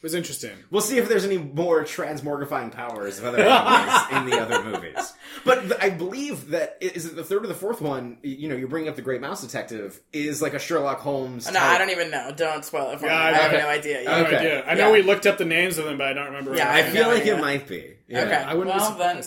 [0.03, 0.51] It was interesting.
[0.69, 5.13] We'll see if there's any more transmorgifying powers of other animals in the other movies.
[5.45, 8.17] But th- I believe that is it the third or the fourth one.
[8.21, 11.45] You know, you're bringing up the Great Mouse Detective is like a Sherlock Holmes.
[11.47, 12.33] No, type- I don't even know.
[12.35, 13.17] Don't spoil it for Yeah, me.
[13.17, 13.61] I- I, have okay.
[13.63, 13.97] no idea.
[14.11, 14.37] I have no Okay.
[14.39, 14.65] idea.
[14.65, 14.91] I know Yeah.
[14.91, 16.53] we looked up the names of them, but I don't remember.
[16.53, 17.37] Yeah, I feel like idea.
[17.37, 17.93] it might be.
[18.09, 18.23] Yeah.
[18.23, 18.35] Okay.
[18.35, 19.23] I wouldn't be well then,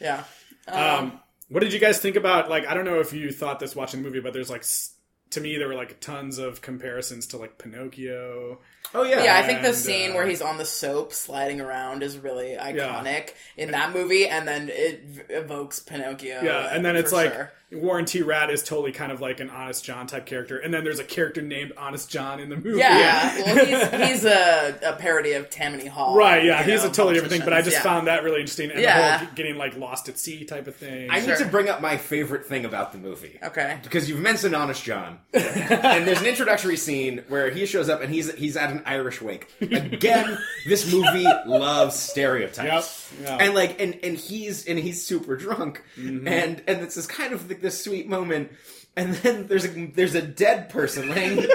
[0.00, 0.24] yeah.
[0.68, 2.48] Um, what did you guys think about?
[2.48, 4.94] Like, I don't know if you thought this watching the movie, but there's like, s-
[5.30, 8.58] to me, there were like tons of comparisons to like Pinocchio.
[8.94, 9.22] Oh yeah.
[9.22, 12.18] Yeah, I think the And, scene uh, where he's on the soap sliding around is
[12.18, 16.42] really iconic in that movie, and then it evokes Pinocchio.
[16.42, 17.52] Yeah, and then it's like sure.
[17.70, 18.22] Warren T.
[18.22, 21.04] Rat is totally kind of like an Honest John type character, and then there's a
[21.04, 22.78] character named Honest John in the movie.
[22.78, 26.16] Yeah, well, he's he's a, a parody of Tammany Hall.
[26.16, 28.40] Right, yeah, he's know, a totally different thing, but I just politicians, found that really
[28.40, 29.18] interesting, and the Yeah.
[29.18, 31.10] whole getting like lost at sea type of thing.
[31.10, 31.28] I Sure.
[31.30, 33.38] need to bring up my favorite thing about the movie.
[33.42, 33.78] Okay.
[33.82, 38.12] Because you've mentioned Honest John, and there's an introductory scene where he shows up and
[38.12, 39.46] he's he's at an Irish wake.
[39.60, 43.44] Again, this movie loves stereotypes, Yep, yeah.
[43.44, 46.26] and like and and he's and he's super drunk, mm-hmm.
[46.26, 48.52] and and it's this kind of like this sweet moment.
[48.96, 51.48] And then there's a there's a dead person laying, laying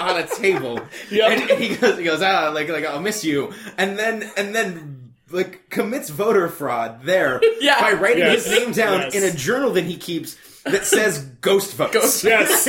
[0.00, 0.80] on a table,
[1.10, 1.30] Yep.
[1.50, 5.12] and he goes he goes ah like like I'll miss you, and then and then
[5.30, 7.78] like commits voter fraud there Yeah.
[7.78, 8.46] by writing Yes.
[8.46, 9.14] his name down Yes.
[9.16, 11.92] in a journal that he keeps that says ghost votes.
[11.92, 12.66] Ghost- Yes.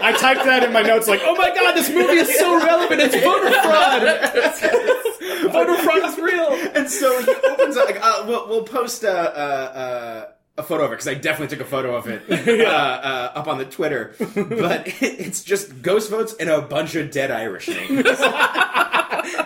[0.00, 3.00] I typed that in my notes like, oh my god, this movie is so relevant,
[3.00, 5.52] it's voter fraud!
[5.52, 6.52] voter fraud is real!
[6.74, 7.86] and so he opens up.
[7.86, 11.56] Like, uh, we'll, we'll post a, a, a, a photo of it because I definitely
[11.56, 12.22] took a photo of it
[12.60, 14.14] uh, uh, up on the Twitter.
[14.58, 18.06] But it's just ghost votes and a bunch of dead Irish names.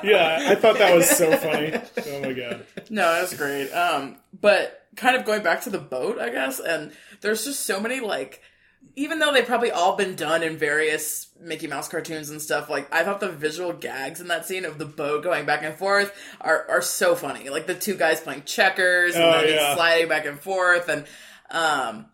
[0.03, 1.73] Yeah, I thought that was so funny.
[2.07, 2.67] Oh my god.
[2.91, 3.71] No, that's great.
[3.71, 7.81] Um, but kind of going back to the boat, I guess, and there's just so
[7.81, 8.43] many like,
[8.97, 12.93] even though they've probably all been done in various Mickey Mouse cartoons and stuff, like
[12.95, 16.13] I thought the visual gags in that scene of the boat going back and forth
[16.41, 17.49] are are so funny.
[17.49, 19.75] Like the two guys playing checkers and Oh, then yeah.
[19.75, 21.05] sliding back and forth, and
[21.51, 22.07] um.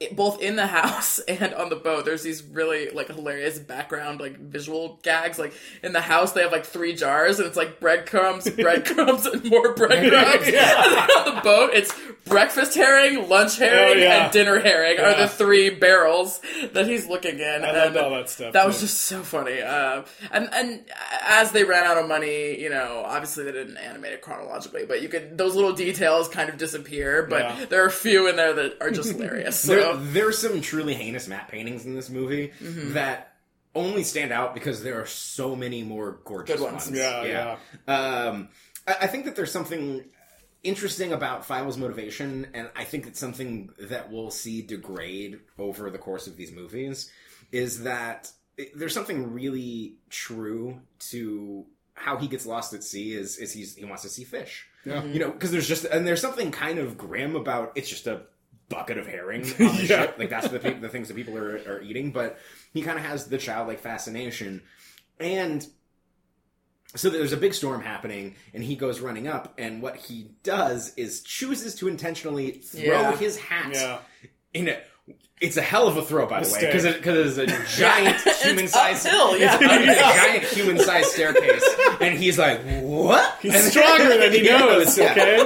[0.00, 4.20] It- both in the house and on the boat, there's these really like hilarious background
[4.20, 5.38] like visual gags.
[5.38, 9.44] Like in the house, they have like three jars, and it's like breadcrumbs, breadcrumbs, and
[9.44, 10.46] more breadcrumbs.
[10.48, 10.84] Yeah.
[10.84, 11.92] And on the boat, it's
[12.24, 14.24] breakfast herring, lunch herring, Oh, yeah.
[14.24, 16.40] and dinner herring are the three barrels
[16.72, 17.64] that he's looking in.
[17.64, 18.68] I and loved all that stuff, That too.
[18.68, 19.60] was just so funny.
[19.60, 20.84] Uh, and and
[21.22, 25.02] as they ran out of money, you know, obviously they didn't animate it chronologically, but
[25.02, 27.26] you could those little details kind of disappear.
[27.28, 27.64] But Yeah.
[27.66, 29.58] there are a few in there that are just hilarious.
[29.60, 29.87] So.
[29.94, 32.94] There, there's some truly heinous matte paintings in this movie Mm-hmm.
[32.94, 33.34] that
[33.74, 36.90] only stand out because there are so many more gorgeous Good ones.
[36.90, 38.48] Yeah, Um,
[38.86, 40.04] I, I think that there's something
[40.64, 45.98] interesting about Fievel's motivation, and I think it's something that we'll see degrade over the
[45.98, 47.10] course of these movies.
[47.52, 48.32] Is that
[48.74, 53.84] there's something really true to how he gets lost at sea is is he's he
[53.84, 54.66] wants to see fish.
[54.84, 55.04] Yeah.
[55.04, 58.22] You know, because there's just and there's something kind of grim about it's just a
[58.68, 60.02] bucket of herring on the Yeah.
[60.02, 60.16] ship.
[60.18, 62.10] Like that's the pe- the things that people are, are eating.
[62.12, 62.38] But
[62.72, 64.62] he kind of has the childlike fascination,
[65.20, 65.66] and
[66.96, 70.94] so there's a big storm happening, and he goes running up, and what he does
[70.96, 73.16] is chooses to intentionally throw Yeah.
[73.16, 73.98] his hat Yeah.
[74.54, 74.84] in it.
[75.40, 78.20] It's a hell of a throw, by the way, because it, 'cause it's a giant
[78.42, 79.56] human-sized, uphill, yeah.
[79.60, 81.64] giant human-sized staircase,
[82.00, 84.98] and he's like, "What?" He's And- stronger than he knows.
[84.98, 85.36] Okay.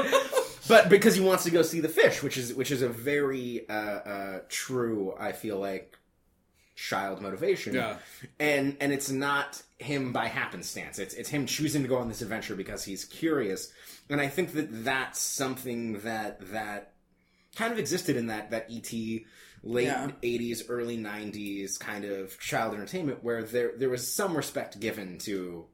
[0.68, 3.68] But because he wants to go see the fish, which is which is a very
[3.68, 5.96] uh, uh, true, I feel like,
[6.76, 7.74] child motivation.
[7.74, 7.96] Yeah.
[8.40, 10.98] and and it's not him by happenstance.
[10.98, 13.72] It's it's him choosing to go on this adventure because he's curious,
[14.08, 16.92] and I think that that's something that that
[17.56, 18.92] kind of existed in that that ET
[19.64, 20.10] late Yeah.
[20.22, 25.66] 80s early 90s kind of child entertainment where there there was some respect given to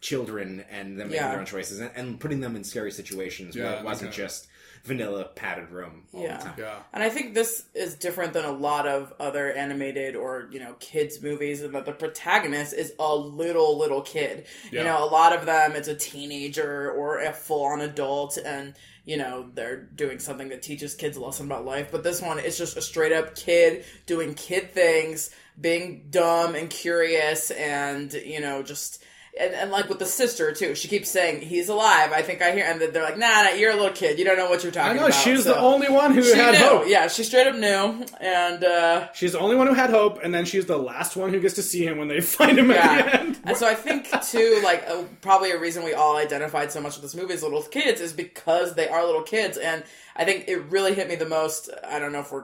[0.00, 1.30] children and them making Yeah.
[1.30, 4.22] their own choices and, and putting them in scary situations where Yeah, it wasn't okay.
[4.22, 4.48] just
[4.82, 6.38] vanilla padded room all Yeah.
[6.38, 6.54] the time.
[6.58, 6.78] Yeah.
[6.94, 10.74] And I think this is different than a lot of other animated or, you know,
[10.80, 14.46] kids movies in that the protagonist is a little, little kid.
[14.72, 18.74] You know, a lot of them it's a teenager or a full on adult and,
[19.04, 21.88] you know, they're doing something that teaches kids a lesson about life.
[21.92, 25.28] But this one is just a straight up kid doing kid things,
[25.60, 29.02] being dumb and curious and, you know, just
[29.38, 32.12] and, and like with the sister too, she keeps saying he's alive.
[32.12, 34.18] I think I hear, and they're like, "Nah, nah you're a little kid.
[34.18, 36.22] You don't know what you're I talking know about." she was the only one who
[36.34, 36.58] had knew.
[36.58, 36.84] hope.
[36.86, 40.34] Yeah, she straight up knew, and uh, She's the only one who had hope, and
[40.34, 42.76] then she's the last one who gets to see him when they find him at
[42.76, 43.02] yeah.
[43.02, 43.40] the end.
[43.44, 46.96] and so I think too, like uh, probably a reason we all identified so much
[46.96, 49.84] with this movie as little kids is because they are little kids, and
[50.16, 51.70] I think it really hit me the most.
[51.86, 52.40] I don't know if we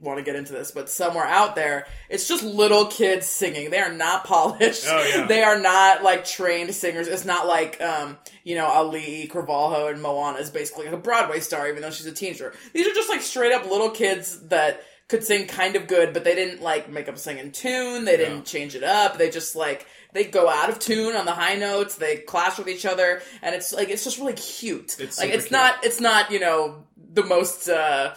[0.00, 3.70] want to get into this, but somewhere out there, it's just little kids singing.
[3.70, 4.84] They are not polished.
[4.86, 5.26] Oh, yeah.
[5.26, 7.08] They are not like trained singers.
[7.08, 11.40] It's not like um, you know Auli'i Cravalho and Moana is basically like a Broadway
[11.40, 12.54] star, even though she's a teenager.
[12.72, 16.24] These are just like straight up little kids that could sing kind of good, but
[16.24, 18.04] they didn't like make up a singing tune.
[18.04, 19.18] They didn't change it up.
[19.18, 21.96] They just like they go out of tune on the high notes.
[21.96, 24.96] They clash with each other, and it's like it's just really cute.
[24.98, 25.52] It's like it's cute.
[25.52, 28.14] not it's not you know the most uh,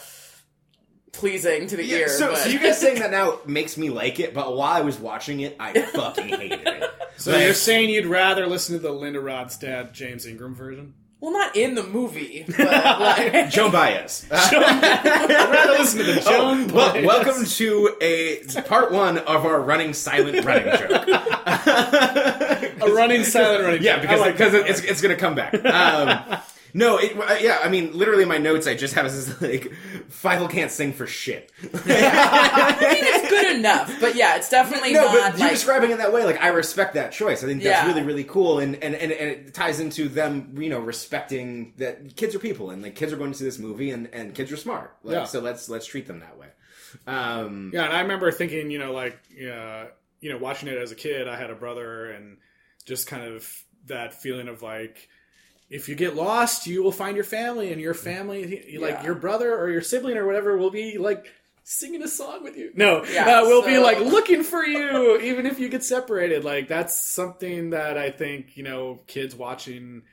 [1.17, 2.08] pleasing to the ear.
[2.10, 4.82] so, but so you guys saying that now makes me like it, but while I
[4.82, 6.84] was watching it, I fucking hated it.
[7.17, 10.93] So Like- you're saying you'd rather listen to the Linda Ronstadt James Ingram version?
[11.19, 13.49] well, not in the movie, but like.
[13.49, 14.27] Joan Baez.
[14.32, 14.51] I'd
[15.39, 16.69] rather listen to the Joan.
[16.69, 20.91] Oh, well, welcome to a part one of our running silent running joke.
[21.08, 23.82] a running silent running.
[23.84, 24.01] Yeah, joke.
[24.03, 24.67] because like because that.
[24.67, 25.53] it's it's gonna come back.
[25.65, 26.38] Um,
[26.73, 29.71] no, it, uh, yeah, I mean, literally, my notes I just have this like,
[30.10, 31.51] Fievel can't sing for shit.
[31.73, 35.91] I think it's good enough, but yeah, it's definitely No, not but you like describing
[35.91, 37.43] it that way, like I respect that choice.
[37.43, 37.88] I think that's Yeah.
[37.88, 42.15] really, really cool, and, and and and it ties into them, you know, respecting that
[42.15, 44.51] kids are people, and like kids are going to see this movie, and and kids
[44.51, 44.95] are smart.
[45.03, 45.23] Like, Yeah.
[45.25, 46.47] So let's let's treat them that way.
[47.06, 49.86] Um, Yeah, and I remember thinking, you know, like, uh,
[50.21, 52.38] you know, watching it as a kid, I had a brother, and
[52.86, 53.47] just kind of
[53.88, 55.10] that feeling of like,
[55.69, 59.03] if you get lost, you will find your family, and your family, like Yeah.
[59.03, 61.25] your brother or your sibling or whatever, will be like
[61.63, 62.71] singing a song with you.
[62.75, 66.45] No, Yeah, uh, we'll be like looking for you, even if you get separated.
[66.45, 70.03] Like that's something that I think you know kids watching,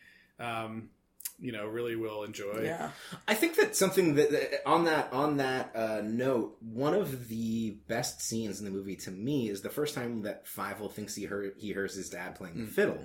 [0.41, 0.91] um,
[1.39, 2.63] you know, really will enjoy.
[2.65, 2.91] yeah.
[3.27, 7.77] I think that something that, that on that on that uh, note, one of the
[7.89, 11.25] best scenes in the movie to me is the first time that Fievel thinks he
[11.25, 12.99] heard he hears his dad playing the fiddle,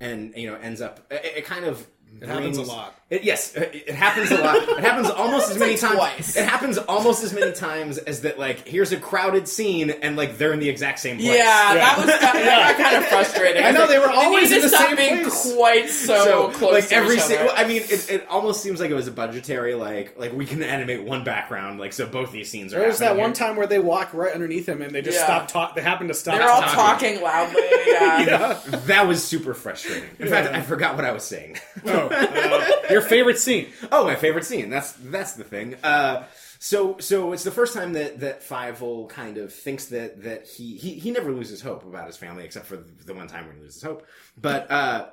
[0.00, 1.86] and you know ends up it, it kind of
[2.20, 2.99] It happens a lot.
[3.10, 4.56] It, yes, it, it happens a lot.
[4.56, 5.94] It happens almost as many like times.
[5.96, 6.36] twice.
[6.36, 8.38] It happens almost as many times as that.
[8.38, 11.28] Like here's a crowded scene, and like they're in the exact same place.
[11.36, 13.64] Yeah, that was that, that got kind of frustrating.
[13.66, 15.54] I know, they were always need in to the stop same being place.
[15.54, 17.34] quite so, so close like to every each other.
[17.36, 20.46] well, I mean, it, it almost seems like it was a budgetary like like we
[20.46, 22.78] can animate one background like so both these scenes are.
[22.78, 25.18] There was that happening one time where they walk right underneath him, and they just
[25.18, 25.24] Yeah.
[25.24, 25.74] stop talk.
[25.74, 26.36] They happen to stop.
[26.38, 27.14] They're all talking.
[27.18, 27.60] talking loudly.
[27.88, 28.18] Yeah.
[28.30, 28.54] Yeah.
[28.86, 30.08] That was super frustrating.
[30.18, 31.56] In fact, I forgot what I was saying.
[31.86, 32.66] Oh, uh,
[33.00, 33.68] your favorite scene?
[33.90, 34.70] oh, my favorite scene.
[34.70, 35.76] That's that's the thing.
[35.82, 36.24] Uh,
[36.58, 40.76] so so it's the first time that that Fievel kind of thinks that that he
[40.76, 43.62] he he never loses hope about his family except for the one time when he
[43.62, 44.06] loses hope.
[44.36, 45.08] But uh,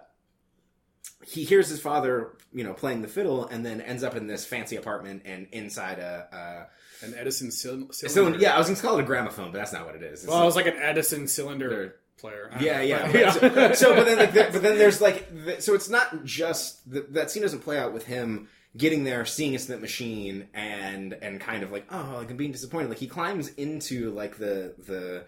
[1.26, 4.46] he hears his father, you know, playing the fiddle, and then ends up in this
[4.46, 6.68] fancy apartment and inside a.
[7.04, 8.10] An Edison cyl- cylinder.
[8.10, 8.40] cylinder.
[8.40, 10.24] Yeah, I was going to call it a gramophone, but that's not what it is.
[10.24, 11.94] It's Well, it was like an Edison cylinder.
[12.18, 12.50] Player.
[12.54, 12.82] I Yeah, know.
[12.84, 13.12] yeah.
[13.14, 13.32] yeah.
[13.32, 16.90] So, so, but then, like, there, but then there's like, the, so it's not just
[16.92, 21.14] the, that scene doesn't play out with him getting there, seeing a Instant Machine, and
[21.14, 22.90] and kind of like, oh, like I'm being disappointed.
[22.90, 25.26] Like he climbs into like the the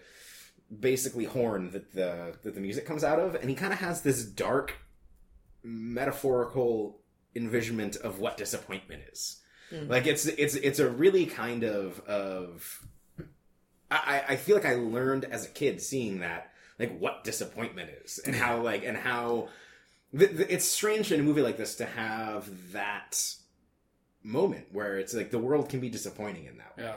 [0.78, 4.02] basically horn that the that the music comes out of, and he kind of has
[4.02, 4.74] this dark
[5.62, 7.00] metaphorical
[7.34, 9.40] envisionment of what disappointment is.
[9.70, 9.88] Hmm.
[9.88, 12.84] Like it's it's it's a really kind of of
[13.90, 16.49] I, I feel like I learned as a kid seeing that
[16.80, 19.48] like what disappointment is and how like and how
[20.18, 23.22] th- th- it's strange in a movie like this to have that
[24.22, 26.84] moment where it's like the world can be disappointing in that way.
[26.84, 26.96] Yeah.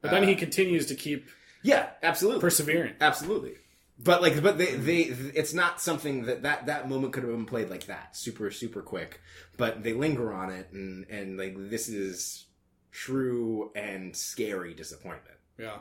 [0.00, 1.28] But then he uh, continues to keep
[1.62, 2.40] Yeah, absolutely.
[2.40, 2.94] persevering.
[3.00, 3.54] Absolutely.
[4.00, 7.46] But like, but they, they, it's not something that that that moment could have been
[7.46, 9.20] played like that, super, super quick.
[9.56, 12.46] But they linger on it, and and like this is
[12.92, 15.38] true and scary disappointment.
[15.58, 15.78] Yeah.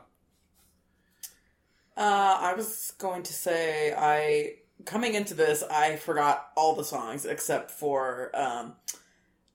[1.97, 4.55] Uh, I was going to say I
[4.86, 8.73] coming into this I forgot all the songs except for um,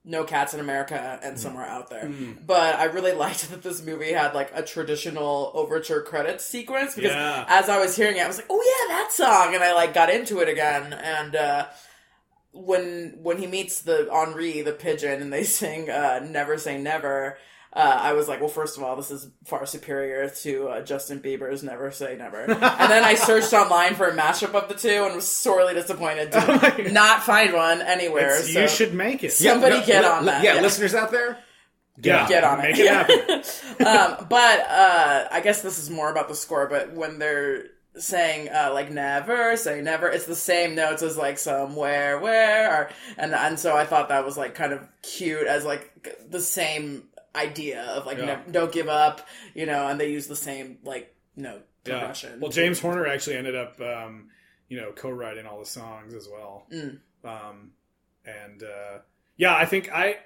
[0.04, 2.10] No Cats in America and Somewhere Out There.
[2.44, 7.12] But I really liked that this movie had like a traditional overture credits sequence because
[7.12, 7.44] Yeah.
[7.48, 9.94] as I was hearing it I was like, "Oh yeah, that song." And I like
[9.94, 11.66] got into it again and uh
[12.52, 17.38] when when he meets the Henri, the pigeon, and they sing uh, "Never Say Never,"
[17.74, 21.20] uh, I was like, "Well, first of all, this is far superior to uh, Justin
[21.20, 25.04] Bieber's "Never Say Never." and then I searched online for a mashup of the two
[25.06, 26.38] and was sorely disappointed to
[26.88, 28.36] Oh not find one anywhere.
[28.42, 29.32] So You should make it.
[29.32, 30.60] Somebody no, get li- on li- that, Yeah, yeah.
[30.60, 31.38] listeners out there,
[32.02, 32.28] Yeah.
[32.28, 32.62] get on it.
[32.62, 33.42] Make it happen.
[33.86, 36.66] um, but uh, I guess this is more about the score.
[36.68, 37.64] But when they're
[37.96, 42.90] saying uh, like never say never, it's the same notes as like somewhere where, or,
[43.18, 45.88] and and so I thought that was like kind of cute as like
[46.28, 48.40] the same idea of like Yeah.
[48.50, 49.88] don't give up, you know.
[49.88, 52.14] And they use the same like note Yeah.
[52.38, 54.30] Well, James Horner actually ended up, um,
[54.68, 56.66] you know, co-writing all the songs as well.
[56.72, 57.00] Mm.
[57.24, 57.72] Um,
[58.24, 58.98] and uh,
[59.36, 60.18] yeah, I think I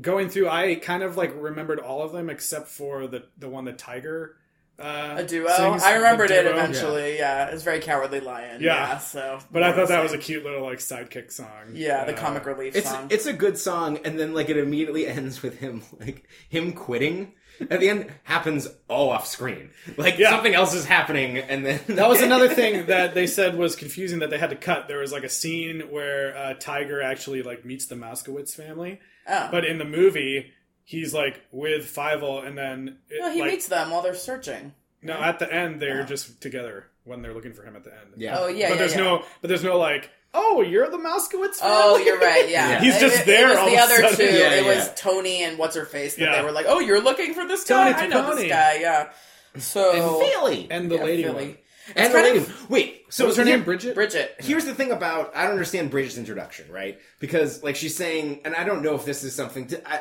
[0.00, 3.64] going through, I kind of like remembered all of them except for the the one
[3.64, 4.36] the Tiger.
[4.78, 5.48] Uh, a duo.
[5.56, 7.16] sings, I remembered the it eventually.
[7.16, 8.60] Yeah, it's very cowardly lion.
[8.62, 8.74] Yeah.
[8.88, 11.48] Yeah, so But I thought that was a cute little like sidekick song.
[11.72, 13.06] yeah the Uh, comic relief it's song.
[13.10, 17.32] it's a good song, and then like it immediately ends with him like him quitting.
[17.70, 19.70] At the end, happens all off screen.
[19.96, 20.28] Like Yeah.
[20.28, 24.18] something else is happening, and then That was another thing that they said was confusing
[24.18, 24.88] that they had to cut.
[24.88, 29.48] There was like a scene where uh, Tiger actually like meets the Mousekewitz family, oh.
[29.50, 30.52] but in the movie
[30.86, 34.72] he's like with Fievel, and then it, no, he like, meets them while they're searching.
[35.02, 36.06] no at the end they're Oh.
[36.06, 38.14] just together when they're looking for him at the end.
[38.16, 38.38] Yeah.
[38.38, 39.00] Oh yeah, but yeah, there's yeah.
[39.02, 41.58] no, but there's no like, oh, you're the Mousekewitz.
[41.62, 42.48] Oh, you're right.
[42.48, 42.80] Yeah, Yeah.
[42.80, 44.16] He's just It- there It was all the of other sudden.
[44.16, 44.24] two.
[44.24, 44.90] Yeah, it was.
[44.96, 46.36] Tony and what's her face that Yeah.
[46.38, 48.04] they were like, "Oh, you're looking for this Tony guy?
[48.04, 48.36] I know Taccone.
[48.38, 49.10] this guy." Yeah.
[49.58, 51.46] So and Philly and the yeah, lady Philly.
[51.46, 51.56] one.
[51.94, 52.38] and the lady.
[52.40, 53.62] of- Wait, so What was her name?
[53.62, 53.94] Bridget.
[53.94, 54.34] Bridget.
[54.40, 56.98] Here's the thing about I don't understand Bridget's introduction, right?
[57.20, 60.00] Because like she's saying, and I don't know if this is something to, I,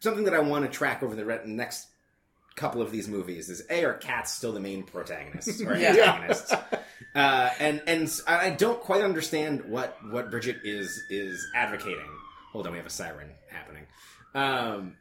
[0.00, 1.86] something that I want to track over the re- next
[2.56, 5.90] couple of these movies is a are cats still the main protagonists or Yeah.
[5.90, 6.52] antagonists,
[7.14, 12.08] uh, and and I don't quite understand what what Bridget is is advocating.
[12.52, 13.86] Hold on, we have a siren happening.
[14.34, 14.96] Um,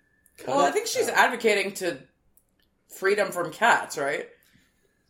[0.47, 1.97] Well, I think she's advocating to
[2.89, 4.27] freedom from cats, right?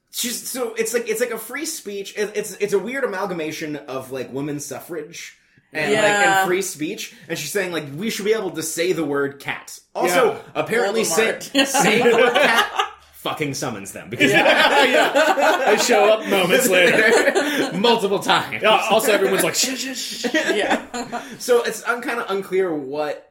[0.10, 2.18] she's so it's like it's like a free speech.
[2.18, 5.38] It, it's it's a weird amalgamation of like women's suffrage
[5.78, 7.16] and like and free speech.
[7.28, 9.80] And she's saying like we should be able to say the word cat.
[9.96, 10.40] Also, Yeah.
[10.56, 11.68] apparently say, Voldemort.
[11.68, 17.78] say the word cat fucking summons them because yeah, they show up moments later.
[17.78, 18.62] multiple times.
[18.62, 20.26] Yeah, also, everyone's like, shh, shh, shh.
[20.34, 21.24] Yeah.
[21.40, 23.27] So it's un- kind of unclear what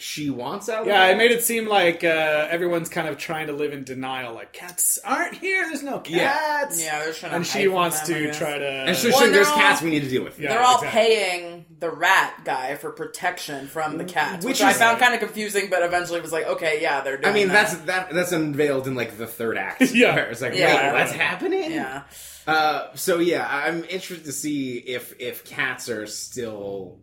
[0.00, 1.12] she wants out Yeah, it.
[1.12, 4.32] it made it seem like uh, everyone's kind of trying to live in denial.
[4.32, 5.64] Like cats aren't here.
[5.66, 6.80] There's no cats.
[6.82, 8.64] yeah, they're trying and hide she wants them, to try to.
[8.64, 10.38] And so Well, she- there's all- cats we need to deal with.
[10.38, 10.50] Yeah.
[10.50, 11.00] They're all exactly.
[11.00, 15.14] paying the rat guy for protection from the cats, which, Which I is- found kind
[15.14, 17.68] of confusing, but eventually was like, okay, yeah, they're doing I mean, that.
[17.70, 19.82] that's that that's unveiled in like the third act.
[19.92, 20.14] Yeah.
[20.14, 20.92] where it's like, Yeah.
[20.92, 21.72] wait, what's happening?
[21.72, 22.04] yeah.
[22.46, 27.00] Uh, so yeah, I'm interested to see if if cats are still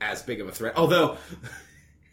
[0.00, 0.74] as big of a threat.
[0.76, 1.16] Although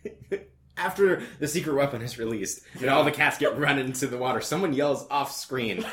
[0.78, 4.42] after the secret weapon is released and all the cats get run into the water,
[4.42, 5.86] someone yells off screen,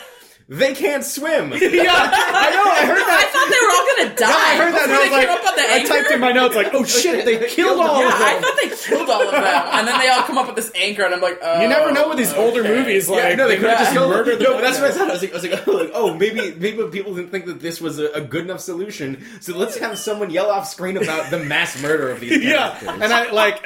[0.48, 2.64] "They can't swim." yeah, I know.
[2.64, 3.20] I heard that.
[3.20, 4.52] I thought they were all gonna die.
[4.52, 4.84] I heard that.
[4.88, 5.88] And I was like, came up on the I anchor.
[5.88, 8.22] typed in my notes like, "Oh shit, they killed all yeah, of them.
[8.22, 10.72] I thought they killed all of them, and then they all come up with this
[10.74, 13.08] anchor, and I'm like, oh, You never know with these older movies.
[13.08, 15.08] Like, Yeah, no, they could have just killed murdered No, but that's what I thought.
[15.10, 17.60] I was like, I was like, oh, like, oh, maybe maybe people didn't think that
[17.60, 19.24] this was a, a good enough solution.
[19.40, 22.82] So let's have someone yell off screen about the mass murder of these Characters.
[22.82, 23.64] yeah, and I like,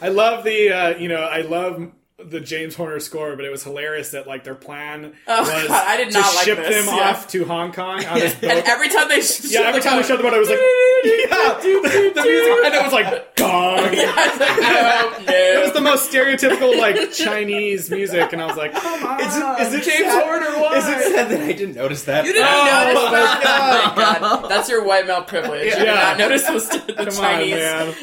[0.00, 1.90] I love the, uh, you know, I love
[2.24, 5.86] the James Horner score, but it was hilarious that like their plan Oh, was God,
[5.88, 7.10] I did to not like ship this, them yeah.
[7.10, 8.50] off to Hong Kong on this boat.
[8.50, 10.58] And every time they, sh- yeah, every time we showed the boat, I was like,
[11.04, 13.76] yeah, the, the music, and it was like, gong.
[13.92, 15.32] no, no.
[15.32, 19.36] It was the most stereotypical like Chinese music, and I was like, come on, Is
[19.36, 20.60] it, is it James sad, Horner?
[20.62, 20.76] Why?
[20.78, 22.24] Is it sad that I didn't notice that?
[22.24, 23.92] You didn't Oh, notice that?
[23.92, 25.64] Oh my god, that's your white male privilege.
[25.66, 25.94] You did Yeah.
[25.94, 27.94] not notice was the Come on, Chinese man.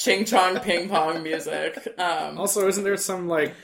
[0.00, 1.86] Ching chong ping pong music.
[1.98, 3.54] Um, Also, isn't there some like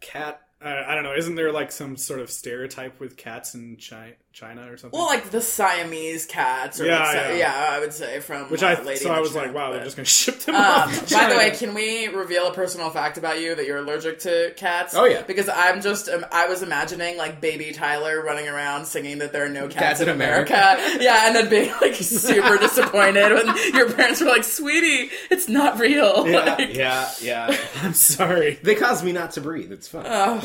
[0.00, 0.40] cat?
[0.64, 1.14] Uh, I don't know.
[1.14, 4.12] Isn't there like some sort of stereotype with cats in China?
[4.32, 4.98] China or something.
[4.98, 7.68] Well, like the Siamese cats, or Yeah, like, Si- yeah.
[7.70, 9.76] I would say from which uh, I Lady so I the was like, wow, but-
[9.76, 11.06] they're just gonna ship them Um, off.
[11.06, 14.20] to by the way, can we reveal a personal fact about you that you're allergic
[14.20, 14.94] to cats?
[14.94, 15.22] Oh, yeah.
[15.22, 19.44] because I'm just um, I was imagining like baby Tyler running around singing that there
[19.44, 20.54] are no cats, Cats in in America.
[20.54, 20.98] America.
[21.04, 25.78] yeah, and then being like super disappointed when your parents were like, "Sweetie, it's not
[25.78, 27.56] real." Yeah, Like, yeah, yeah.
[27.82, 28.58] I'm sorry.
[28.62, 29.72] They caused me not to breathe.
[29.72, 30.04] It's fine.
[30.06, 30.40] oh.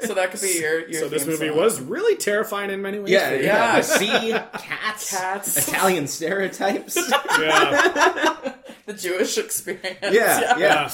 [0.00, 0.88] so that could be your.
[0.88, 1.56] your So this movie song.
[1.56, 3.10] was really terrifying in many ways.
[3.10, 3.40] yeah, yeah.
[3.42, 3.76] Yeah.
[3.76, 5.68] The sea, cats, Cats.
[5.68, 6.96] Italian stereotypes.
[7.38, 8.54] yeah.
[8.86, 9.98] the Jewish experience.
[10.02, 10.58] Yeah, yeah.
[10.58, 10.90] Yeah.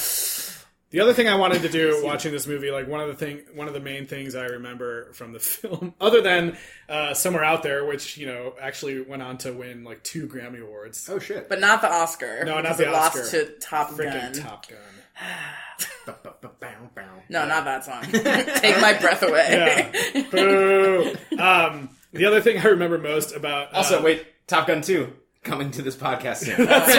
[0.91, 3.41] The other thing I wanted to do watching this movie, like one of the thing,
[3.55, 7.63] one of the main things I remember from the film, other than uh, "Somewhere Out
[7.63, 11.09] There," which you know actually went on to win like two Grammy awards.
[11.11, 11.49] Oh shit.
[11.49, 12.45] But not the Oscar.
[12.45, 13.45] No, not the it lost Oscar.
[13.47, 14.43] to Top Freaking Gun.
[14.43, 16.51] Top Gun.
[17.33, 18.03] No, not that song.
[18.61, 19.91] Take my breath away.
[20.15, 20.23] Yeah.
[20.31, 21.15] Boo.
[21.39, 25.13] Um, the other thing I remember most about uh, Also, wait, Top Gun 2
[25.43, 26.67] coming to this podcast soon.
[26.67, 26.95] That's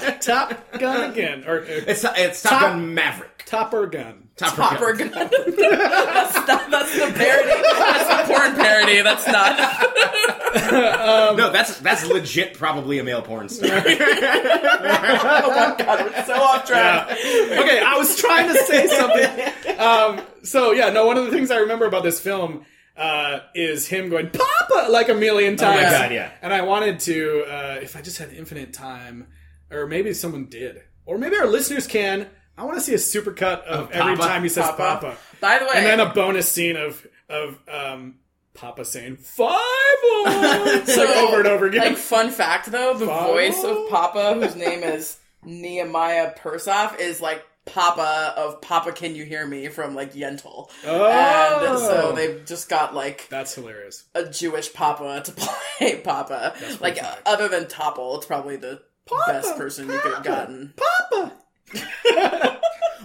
[0.00, 0.20] right.
[0.20, 3.44] Top Gun again or uh, it's it's Top, Top- Gun Maverick.
[3.46, 4.27] Topper Gun.
[4.38, 5.10] Top Popper Gun.
[5.10, 5.28] gun.
[5.58, 7.62] that's, not, that's the parody.
[7.74, 9.02] That's the porn parody.
[9.02, 9.84] That's not.
[10.48, 12.54] No, that's that's legit.
[12.54, 13.68] Probably a male porn star.
[13.86, 17.10] Oh my god, we're so off track.
[17.10, 19.78] okay, I was trying to say something.
[19.78, 21.04] Um, so yeah, no.
[21.06, 22.64] One of the things I remember about this film
[22.96, 25.80] uh, is him going "Papa" like a million times.
[25.80, 26.30] Oh my God, yeah.
[26.42, 29.26] And I wanted to, uh, if I just had infinite time,
[29.70, 32.26] or maybe someone did, or maybe our listeners can.
[32.58, 34.28] I want to see a supercut of Of every Papa?
[34.28, 34.76] time he says Papa.
[35.00, 38.16] "Papa,", By the way, and then a bonus scene of of um,
[38.54, 41.86] Papa saying "Fievel," like over and over again.
[41.88, 43.32] Like fun fact though, the Papa?
[43.32, 49.24] voice of Papa, whose name is Nehemiah Persoff, is like Papa of Papa Can You
[49.24, 50.70] Hear Me from like Yentl.
[50.86, 51.68] Oh.
[51.70, 54.04] And so they've just got like That's hilarious.
[54.14, 55.32] a Jewish Papa to
[55.78, 56.54] play Papa.
[56.80, 58.82] Like pretty uh, other than Topol, it's probably the
[59.26, 60.74] best person you could have gotten.
[60.76, 61.32] Papa.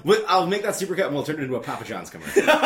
[0.03, 2.43] Well, I'll make that supercut and we'll turn it into a Papa John's commercial.
[2.43, 2.59] No, no,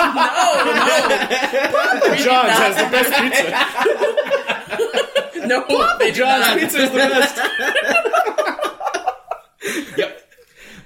[2.15, 3.49] John's has the best pizza.
[5.47, 5.61] no.
[5.61, 7.37] Papa John's pizza is the best.
[9.97, 10.23] yep.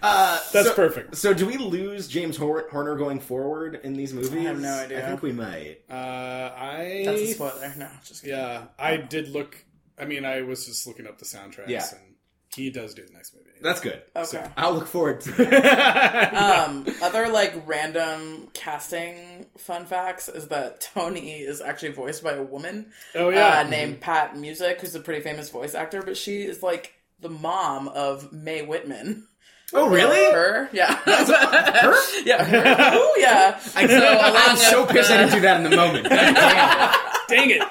[0.02, 1.16] Uh, That's so, perfect.
[1.16, 4.34] So, do we lose James Hor- Horner going forward in these movies?
[4.34, 5.06] I have no idea.
[5.06, 5.78] I think we might.
[5.90, 7.74] Uh, I That's a spoiler.
[7.78, 8.38] No, just kidding.
[8.38, 9.64] yeah, I did look.
[10.00, 11.86] I mean, I was just looking up the soundtracks, Yeah.
[11.92, 12.11] and
[12.56, 13.46] he does do the next movie.
[13.62, 14.02] That's good.
[14.16, 14.46] Okay.
[14.58, 16.32] I'll look forward to it.
[16.42, 22.44] Um, other like random casting fun facts is that Tony is actually voiced by a
[22.44, 26.42] woman oh yeah, uh, named Pat Music, who's a pretty famous voice actor, but she
[26.44, 29.28] is like the mom of Mae Whitman.
[29.74, 30.32] oh, really?
[30.32, 31.94] Her, yeah, Her?
[32.26, 32.98] yeah, her.
[32.98, 33.60] Ooh, yeah.
[33.76, 36.10] I, So along I'm so pissed I uh, didn't do that in the moment.
[36.10, 36.96] God damn.
[37.30, 37.64] dang it,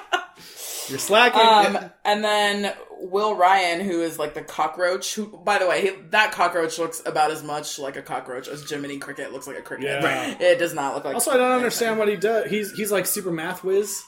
[0.89, 1.75] you're slacking.
[1.75, 5.15] Um, and then Will Ryan, who is like the cockroach.
[5.15, 8.69] Who, by the way, he, that cockroach looks about as much like a cockroach as
[8.69, 9.85] Jiminy Cricket looks like a cricket.
[9.85, 10.05] Yeah.
[10.29, 10.39] Right.
[10.41, 11.15] It does not look like.
[11.15, 12.49] also, I don't understand what he does.
[12.49, 14.03] He's he's like super math whiz.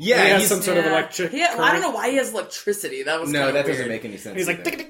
[0.00, 0.90] Yeah, he has some sort of Yeah.
[0.92, 1.32] electric.
[1.32, 3.02] He- I don't know why he has electricity.
[3.02, 3.88] That was no, kinda that doesn't weird.
[3.88, 4.36] make any sense.
[4.36, 4.84] He's like, either.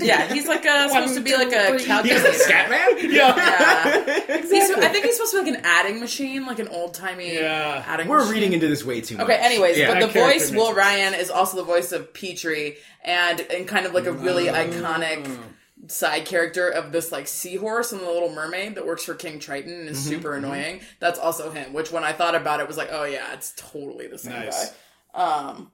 [0.00, 2.32] Yeah, he's like a, supposed to be like a he's a calculator.
[2.32, 2.88] scat man.
[3.12, 4.36] yeah, Yeah.
[4.42, 7.34] He's, I think he's supposed to be like an adding machine, like an old timey
[7.34, 7.84] Yeah.
[7.86, 8.06] adding.
[8.08, 8.32] We're machine.
[8.34, 9.24] reading into this way too much.
[9.24, 9.88] Okay, anyways, Yeah.
[9.88, 10.78] but the That character voice makes Will sense.
[10.78, 15.26] Ryan is also the voice of Petrie, and and kind of like a really iconic
[15.86, 19.72] side character of this like seahorse and the Little Mermaid that works for King Triton
[19.80, 20.80] and is super annoying.
[20.98, 21.72] That's also him.
[21.72, 24.72] Which when I thought about it was like, oh yeah, it's totally the same Nice.
[25.14, 25.22] guy.
[25.22, 25.70] Um,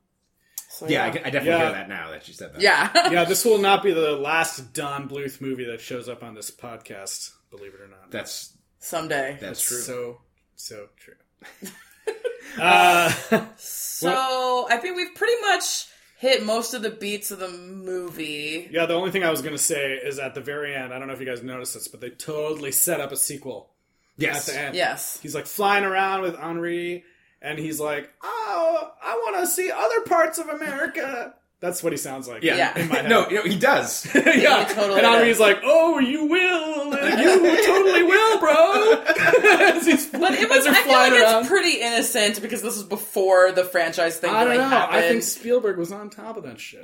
[0.68, 1.58] so, yeah, I, I definitely Yeah.
[1.58, 2.60] hear that now that you said that.
[2.60, 2.90] yeah.
[3.10, 3.24] yeah.
[3.24, 7.32] This will not be the last Don Bluth movie that shows up on this podcast.
[7.50, 8.10] Believe it or not.
[8.10, 9.38] That's Someday.
[9.40, 9.78] that's true.
[9.78, 10.20] So
[10.56, 11.14] so true.
[12.60, 13.12] uh,
[13.56, 15.86] So I think we've pretty much
[16.16, 18.68] hit most of the beats of the movie.
[18.70, 20.92] yeah, the only thing I was going to say is at the very end.
[20.92, 23.70] I don't know if you guys noticed this, but they totally set up a sequel
[24.16, 24.48] yes.
[24.48, 24.76] at the end.
[24.76, 25.18] Yes.
[25.22, 27.04] He's like flying around with Henri,
[27.42, 31.34] and he's like, "Oh, I want to see other parts of America."
[31.64, 32.42] That's what he sounds like.
[32.42, 32.56] Yeah.
[32.56, 32.78] Yeah.
[32.78, 33.08] in my head.
[33.08, 34.06] no, you know, he does.
[34.14, 35.40] yeah, He totally and Henri's does.
[35.40, 39.02] like, "Oh, you will, you totally will, bro."
[39.74, 41.40] As he's- But it was, they're I feel like around.
[41.40, 44.68] it's pretty innocent because this was before the franchise thing I don't really know.
[44.68, 44.98] happened.
[44.98, 46.82] I think Spielberg was on top of that shit.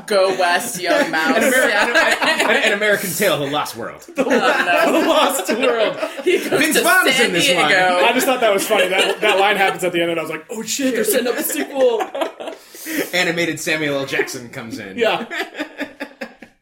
[0.06, 1.38] Go West, Young Mouse.
[1.38, 2.50] An, Ameri- Yeah.
[2.50, 4.06] an, an American Tale: The Lost World.
[4.18, 5.08] Oh, no.
[5.10, 5.98] Lost World.
[6.24, 7.62] He goes Vince to Vaughn is San in this Diego.
[7.62, 8.04] one.
[8.06, 8.88] I just thought that was funny.
[8.90, 11.28] That that line happens at the end, and I was like, "Oh shit, they're setting
[11.28, 14.06] up a sequel." Animated Samuel L.
[14.06, 14.98] Jackson comes in.
[14.98, 15.26] Yeah.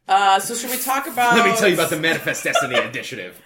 [0.07, 1.35] Uh, so should we talk about?
[1.35, 3.41] Let me tell you about the Manifest Destiny Initiative.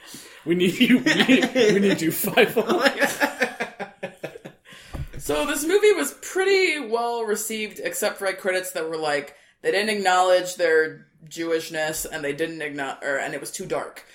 [0.45, 0.99] We need you.
[0.99, 2.55] We need, we need you five.
[5.26, 9.72] So this movie was pretty well received, except for like critics that were like they
[9.72, 14.05] didn't acknowledge their Jewishness and they didn't acknowledge, or and it was too dark.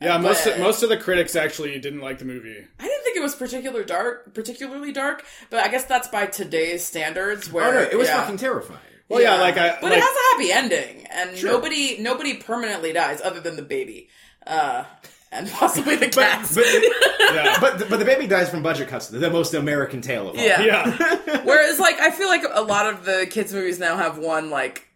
[0.00, 2.66] Yeah, most of, most of the critics actually didn't like the movie.
[2.78, 6.84] I didn't think it was particular dark, particularly dark, but I guess that's by today's
[6.84, 7.52] standards.
[7.52, 8.22] Where Oh no, it was yeah.
[8.22, 8.80] fucking terrifying.
[9.10, 9.72] Well, yeah, like I.
[9.80, 13.62] but like, it has a happy ending, and nobody nobody permanently dies other than the
[13.62, 14.08] baby,
[14.46, 14.84] uh,
[15.32, 16.54] and possibly the cats.
[16.54, 16.64] But,
[17.34, 17.58] yeah.
[17.60, 19.08] but, the, but the baby dies from budget cuts.
[19.08, 20.42] The most American tale of all.
[20.42, 20.62] yeah.
[20.62, 21.42] yeah.
[21.44, 24.86] Whereas, like, I feel like a lot of the kids' movies now have one like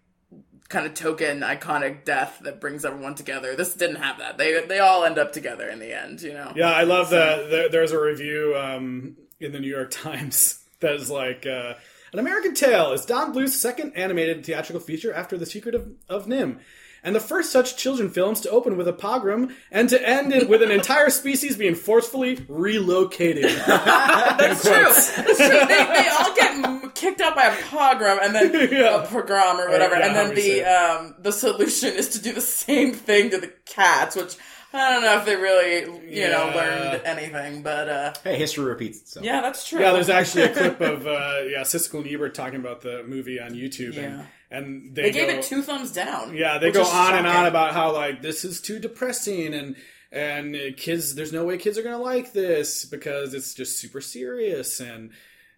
[0.69, 3.55] kind of token, iconic death that brings everyone together.
[3.55, 4.39] This didn't have that.
[4.39, 6.23] They they all end up together in the end.
[6.23, 6.53] You know.
[6.55, 7.51] Yeah, I love that.
[7.51, 11.75] There, there's a review um, in the New York Times that is like, uh,
[12.13, 16.27] "An American Tale is Don Bluth's second animated theatrical feature after The Secret of, of
[16.27, 16.59] NIMH,
[17.05, 20.49] and the first such children films to open with a pogrom and to end it
[20.49, 24.73] with an entire species being forcefully relocated." That's true.
[24.73, 25.25] That's true.
[25.49, 29.03] They, they all get kicked out by a pogrom and then Yeah.
[29.03, 32.41] a pogrom or whatever, yeah, and then the um the solution is to do the
[32.41, 34.37] same thing to the cats, which
[34.73, 35.83] I don't know if they really
[36.13, 39.25] you know learned anything, but uh Hey, history repeats itself.
[39.27, 39.81] yeah, that's true.
[39.81, 43.39] Yeah, there's actually a clip of uh, yeah Siskel and Ebert talking about the movie
[43.41, 44.03] on YouTube, Yeah.
[44.03, 46.35] and, and they, they gave go- it two thumbs down.
[46.37, 49.77] Yeah, they go on and on about how like this is too depressing and
[50.13, 54.01] and kids there's no way kids are going to like this because it's just super
[54.01, 55.11] serious and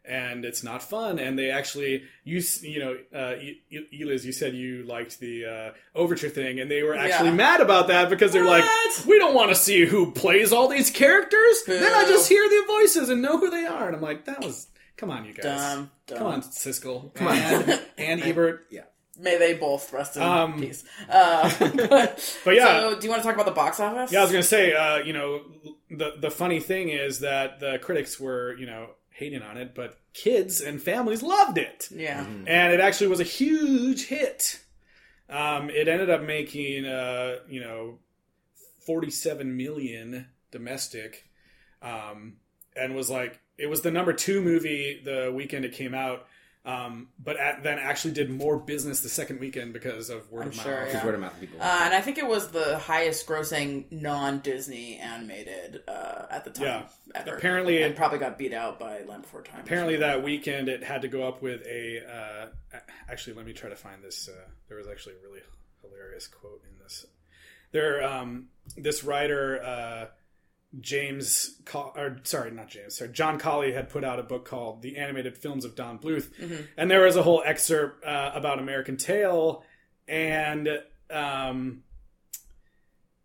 [0.09, 1.18] and it's not fun.
[1.18, 3.34] And they actually you you know uh
[3.93, 7.34] Eliz you said you liked the uh overture thing and they were actually Yeah.
[7.34, 8.64] mad about that because they're like
[9.07, 11.62] we don't want to see who plays all these characters.
[11.66, 13.89] Then I just hear their voices and know who they are.
[13.89, 16.18] And I'm like that was come on you guys Dumb, dumb.
[16.18, 18.66] come on Siskel come on and, and Ebert
[19.18, 20.84] May they both rest in Um, peace.
[21.09, 21.51] Uh,
[21.88, 24.12] but, but yeah So, do you want to talk about the box office?
[24.12, 25.40] Yeah, I was gonna say, uh, you know,
[25.90, 29.99] the the funny thing is that the critics were, you know, hating on it, but
[30.12, 32.26] kids and families loved it, Yeah.
[32.47, 34.61] and it actually was a huge hit.
[35.30, 37.99] Um, it ended up making, uh, you know,
[38.84, 41.24] forty seven million domestic,
[41.80, 42.36] um,
[42.76, 46.26] and was like it was the number two movie the weekend it came out.
[46.64, 50.48] Um, but at, then actually did more business the second weekend because of word I'm
[50.48, 50.66] of mouth.
[50.66, 51.04] sure, Because yeah.
[51.07, 51.62] word of mouth people.
[51.62, 56.50] Uh, and I think it was the highest grossing non Disney animated uh, at the
[56.50, 56.64] time.
[56.64, 56.82] Yeah.
[57.14, 57.36] Ever.
[57.36, 59.61] Apparently and it- probably got beat out by Land Before Time.
[59.61, 62.78] apparently that weekend it had to go up with a uh,
[63.09, 64.32] actually let me try to find this uh,
[64.66, 65.42] there was actually a really
[65.82, 67.07] hilarious quote in this
[67.70, 70.07] there um, this writer uh,
[70.81, 74.97] James or sorry not James sorry John Cawley had put out a book called The
[74.99, 76.29] Animated Films of Don Bluth.
[76.77, 79.64] And there was a whole excerpt uh, about American Tail
[80.09, 80.68] and
[81.11, 81.83] um,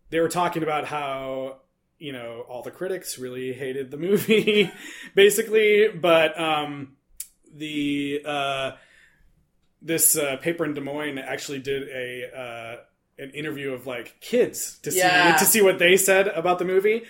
[0.09, 1.57] they were talking about how
[1.99, 4.71] you know all the critics really hated the movie
[5.15, 6.95] basically but um
[7.53, 8.71] the uh
[9.83, 12.75] this uh, paper in Des Moines actually did a uh
[13.21, 15.35] an interview of like kids to see Yeah.
[15.37, 17.03] to see what they said about the movie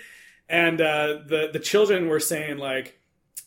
[0.52, 2.98] and uh the the children were saying like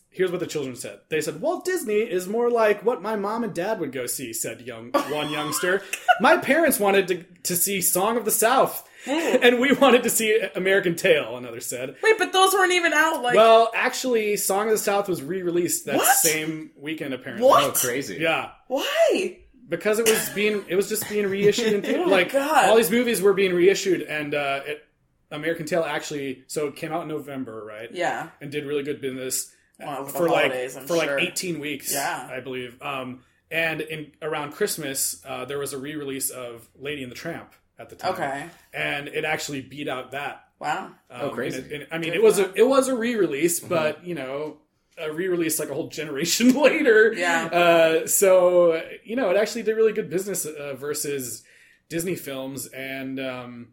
[0.09, 1.01] Here's what the children said.
[1.09, 4.31] They said, Walt Disney is more like what my mom and dad would go see,
[4.31, 5.81] said young one youngster.
[6.21, 10.39] My parents wanted to, to see Song of the South, and we wanted to see
[10.55, 11.97] American Tail, another said.
[12.01, 13.23] Wait, but those weren't even out.
[13.23, 16.15] Like, Well, actually, Song of the South was re released that What?
[16.15, 17.45] same weekend, apparently.
[17.45, 17.65] What?
[17.65, 18.15] oh, crazy.
[18.21, 18.51] Yeah.
[18.69, 19.39] why?
[19.67, 21.73] Because it was being, it was just being reissued.
[21.73, 22.03] In theater.
[22.05, 22.69] Oh like, God.
[22.69, 24.84] all these movies were being reissued, and uh, it,
[25.31, 27.89] American Tail actually, so it came out in November, right?
[27.91, 28.29] Yeah.
[28.41, 31.17] And did really good business Well, for like holidays, I'm for sure.
[31.17, 32.29] like 18 weeks Yeah.
[32.31, 33.21] i believe um
[33.51, 37.89] and in around christmas uh there was a re-release of lady and the tramp at
[37.89, 38.45] the time Okay.
[38.73, 40.85] and it actually beat out that Wow.
[41.11, 41.57] um, Oh, crazy.
[41.61, 44.05] and it- and- i mean Good it was for a it was a re-release but
[44.05, 44.57] you know
[44.97, 47.45] a re-release like a whole generation later Yeah.
[47.47, 51.43] uh so you know it actually did really good business uh, versus
[51.89, 53.67] disney films and um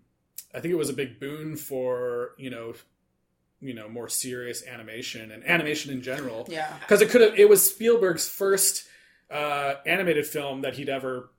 [0.55, 2.74] i think it was a big boon for you know
[3.61, 6.72] you know more serious animation and animation in general Yeah.
[6.80, 8.86] because it could have it was spielberg's first
[9.30, 11.30] uh animated film that he'd ever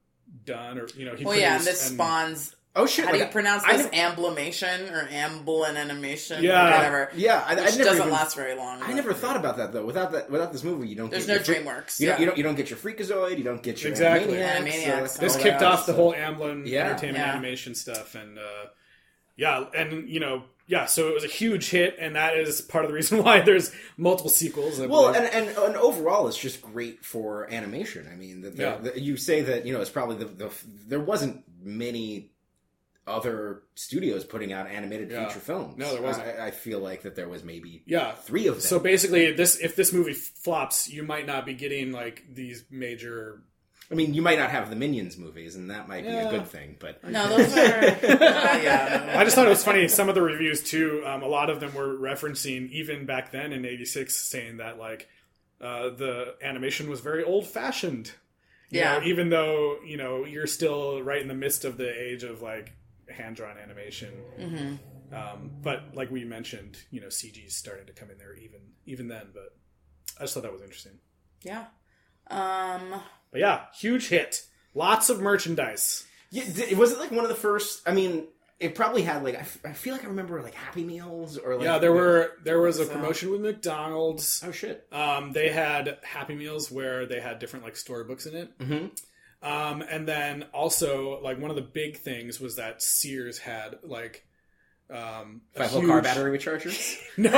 [0.46, 2.56] done or you know he Well, yeah, and produced, this and- spawns.
[2.76, 3.06] Oh shit!
[3.06, 3.92] How do you pronounce I this?
[3.92, 6.44] nev- Amblimation or amblin animation?
[6.44, 6.64] Yeah.
[6.76, 7.12] Whatever.
[7.14, 8.82] yeah, I, I never doesn't even, last very long.
[8.82, 9.86] I never thought about that though.
[9.86, 11.12] Without that, without this movie, you don't.
[11.12, 12.00] There's get no your DreamWorks.
[12.00, 12.20] You don't, yeah.
[12.22, 12.38] you don't.
[12.40, 13.38] You don't get your Freakazoid.
[13.38, 14.38] You don't get your Exactly.
[14.38, 14.66] Animaniacs.
[14.88, 15.68] Animaniacs, uh, this kicked yeah.
[15.68, 16.86] off the whole Amblin Yeah.
[16.88, 17.32] entertainment Yeah.
[17.34, 18.42] animation stuff, and uh,
[19.36, 22.86] yeah, and you know, yeah, so it was a huge hit, and that is part
[22.86, 24.80] of the reason why there's multiple sequels.
[24.80, 28.08] I Well, and, and and overall, it's just great for animation.
[28.12, 28.78] I mean, the, the, Yeah.
[28.78, 30.52] the- you say that you know it's probably the, the
[30.88, 32.30] there wasn't many
[33.06, 35.28] other studios putting out animated Yeah.
[35.28, 35.78] feature films.
[35.78, 36.28] No, there wasn't.
[36.40, 38.14] I, I feel like that there was maybe Yeah.
[38.14, 38.62] three of them.
[38.62, 43.44] So basically, this if this movie flops, you might not be getting like these major.
[43.92, 46.48] I mean, you might not have the Minions movies, and that might be a good
[46.48, 46.78] thing.
[46.80, 47.58] But No, those are.
[47.58, 49.16] yeah.
[49.18, 49.88] I just thought it was funny.
[49.88, 51.04] Some of the reviews too.
[51.06, 55.08] Um, a lot of them were referencing even back then in '86, saying that like
[55.62, 58.12] uh, the animation was very old fashioned.
[58.70, 58.98] Yeah.
[58.98, 62.42] know, even though you know you're still right in the midst of the age of
[62.42, 62.74] like
[63.10, 64.12] hand drawn animation.
[64.40, 65.16] Mm-hmm.
[65.16, 69.08] Um, but like we mentioned, you know, CG's starting to come in there even even
[69.08, 69.28] then.
[69.34, 69.56] But
[70.18, 70.94] I just thought that was interesting.
[71.44, 71.66] Yeah.
[72.28, 73.02] Um.
[73.34, 74.46] But yeah, huge hit.
[74.74, 76.06] Lots of merchandise.
[76.32, 77.82] yeah, d- was it like one of the first?
[77.86, 78.28] I mean,
[78.60, 81.56] it probably had like I, f- I feel like I remember like Happy Meals or
[81.56, 84.42] like Yeah, there were there was a promotion with McDonald's.
[84.48, 84.88] Oh shit!
[84.92, 88.58] Um, they had Happy Meals where they had different like storybooks in it.
[88.60, 89.48] Mm-hmm.
[89.48, 94.26] Um, and then also like one of the big things was that Sears had like
[94.94, 96.98] um, a Five huge- car battery rechargers.
[97.18, 97.30] No,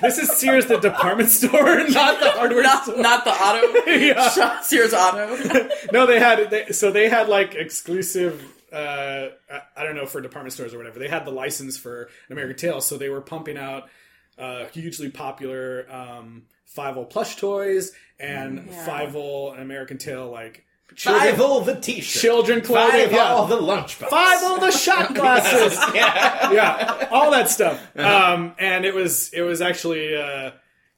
[0.00, 1.52] this is Sears, the department store,
[1.88, 2.96] not the hardware Not, store.
[2.98, 3.90] not the auto.
[3.90, 4.28] Yeah.
[4.30, 5.68] Shop- Sears Auto.
[5.92, 8.44] no, they had they, so they had like exclusive.
[8.72, 10.98] Uh, I, I don't know for department stores or whatever.
[10.98, 13.88] They had the license for an American Tail, so they were pumping out
[14.36, 16.42] uh, hugely popular um,
[16.76, 18.86] Fievel plush toys and Yeah.
[18.86, 20.64] Fievel and American Tail like
[20.94, 22.20] Fievel children, all the t-shirts.
[22.20, 23.08] children clothing.
[23.08, 23.32] Fievel yeah.
[23.32, 24.08] all the lunchbox.
[24.08, 25.78] Fievel the shot glasses.
[25.94, 26.52] yeah.
[26.52, 27.80] yeah, all that stuff.
[27.96, 30.52] Um, and it was it was actually uh,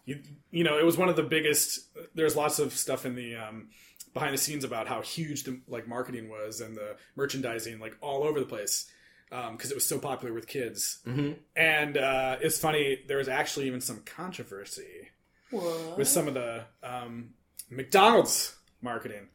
[0.05, 0.21] you,
[0.51, 1.81] you know it was one of the biggest.
[2.15, 3.69] There's lots of stuff in the um,
[4.15, 8.25] behind the scenes about how huge the like marketing was and the merchandising like all
[8.25, 8.91] over the place
[9.29, 10.99] because it was so popular with kids.
[11.07, 11.33] Mm-hmm.
[11.57, 13.01] And uh, it's funny.
[13.07, 15.11] There was actually even some controversy
[15.51, 15.99] What?
[15.99, 17.31] with some of the um,
[17.71, 19.29] McDonald's marketing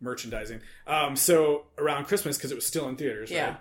[0.00, 0.60] merchandising.
[0.86, 3.46] Um, so around Christmas, because it was still in theaters, Yeah.
[3.46, 3.56] right?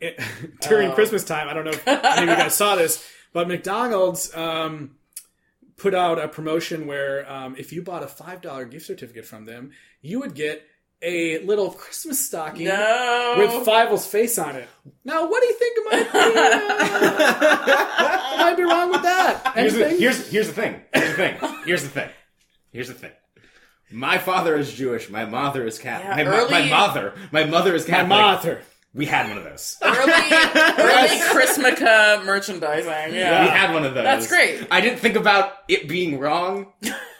[0.00, 0.20] It-
[0.62, 0.94] during Oh.
[0.94, 4.96] Christmas time, I don't know if any of you guys saw this, but McDonald's um,
[5.76, 9.44] put out a promotion where um, if you bought a five dollar gift certificate from
[9.46, 9.72] them,
[10.02, 10.62] you would get
[11.02, 13.34] a little Christmas stocking No.
[13.38, 14.68] with Fievel's face on it.
[15.02, 17.40] Now, what do you think might be, uh,
[18.38, 19.52] might be wrong with that?
[19.54, 20.80] Here's the, here's, here's the thing.
[20.92, 21.36] Here's the thing.
[21.64, 22.10] Here's the thing.
[22.72, 23.12] Here's the thing.
[23.92, 25.10] My father is Jewish.
[25.10, 26.16] My mother is Catholic.
[26.18, 27.14] Yeah, my, mo- my mother.
[27.32, 28.08] My mother is Catholic.
[28.08, 28.52] My Catholic.
[28.54, 28.64] mother.
[28.92, 29.76] We had one of those.
[29.82, 33.14] early, early Chrismica merchandising.
[33.14, 33.44] Yeah.
[33.44, 34.02] We had one of those.
[34.04, 34.66] That's great.
[34.70, 36.72] I didn't think about it being wrong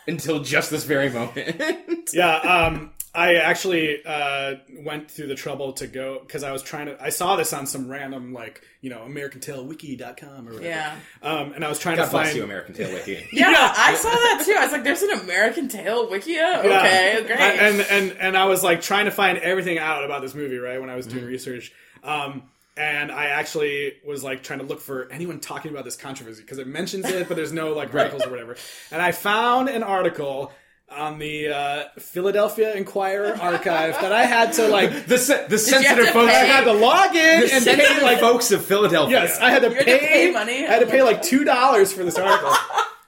[0.09, 2.11] until just this very moment.
[2.13, 4.55] Yeah, um, I actually uh,
[4.85, 7.03] went through the trouble to go because I was trying to.
[7.03, 10.63] I saw this on some random like you know AmericanTaleWiki.com or whatever.
[10.65, 10.97] Yeah.
[11.21, 12.37] Um, and I was trying God to bless find.
[12.37, 13.27] you, American Tail Wiki.
[13.33, 14.55] Yeah, I saw that too.
[14.57, 16.61] I was like, "There's an American Tail Wikia." Yeah.
[16.63, 17.41] Okay, great.
[17.41, 20.81] And and and I was like trying to find everything out about this movie right
[20.81, 21.73] when I was doing research.
[22.05, 22.45] Um,
[22.77, 26.59] and I actually was like trying to look for anyone talking about this controversy because
[26.59, 28.57] it mentions it, but there's no like articles or whatever.
[28.93, 30.53] And I found an article
[30.91, 35.07] on the uh, Philadelphia Inquirer archive that I had to like.
[35.07, 36.33] The, se- the sensitive folks.
[36.33, 36.41] pay?
[36.41, 39.21] I had to log in The and pay like folks of Philadelphia.
[39.23, 40.67] Yes, I had to had to pay, pay money?
[40.67, 42.53] I had to pay like two dollars for this article,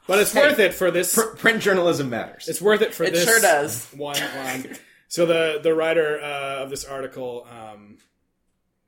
[0.06, 1.14] but it's worth it for this.
[1.14, 2.48] Pr- print journalism matters.
[2.48, 3.24] it's worth it for It this.
[3.24, 3.86] sure does.
[3.96, 4.76] One line.
[5.08, 7.98] So the the writer uh, of this article, um,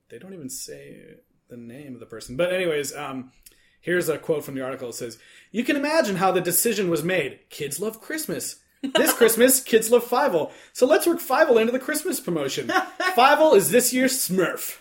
[0.08, 1.00] they don't even say
[1.48, 3.32] the name of the person, but anyways, um,
[3.80, 4.88] here's a quote from the article.
[4.90, 5.18] It says,
[5.50, 7.40] "You can imagine how the decision was made.
[7.50, 8.60] Kids love Christmas."
[8.94, 10.50] This Christmas, kids love Fievel.
[10.72, 12.68] So let's work Fievel into the Christmas promotion.
[13.16, 14.78] Fievel is this year's Smurf.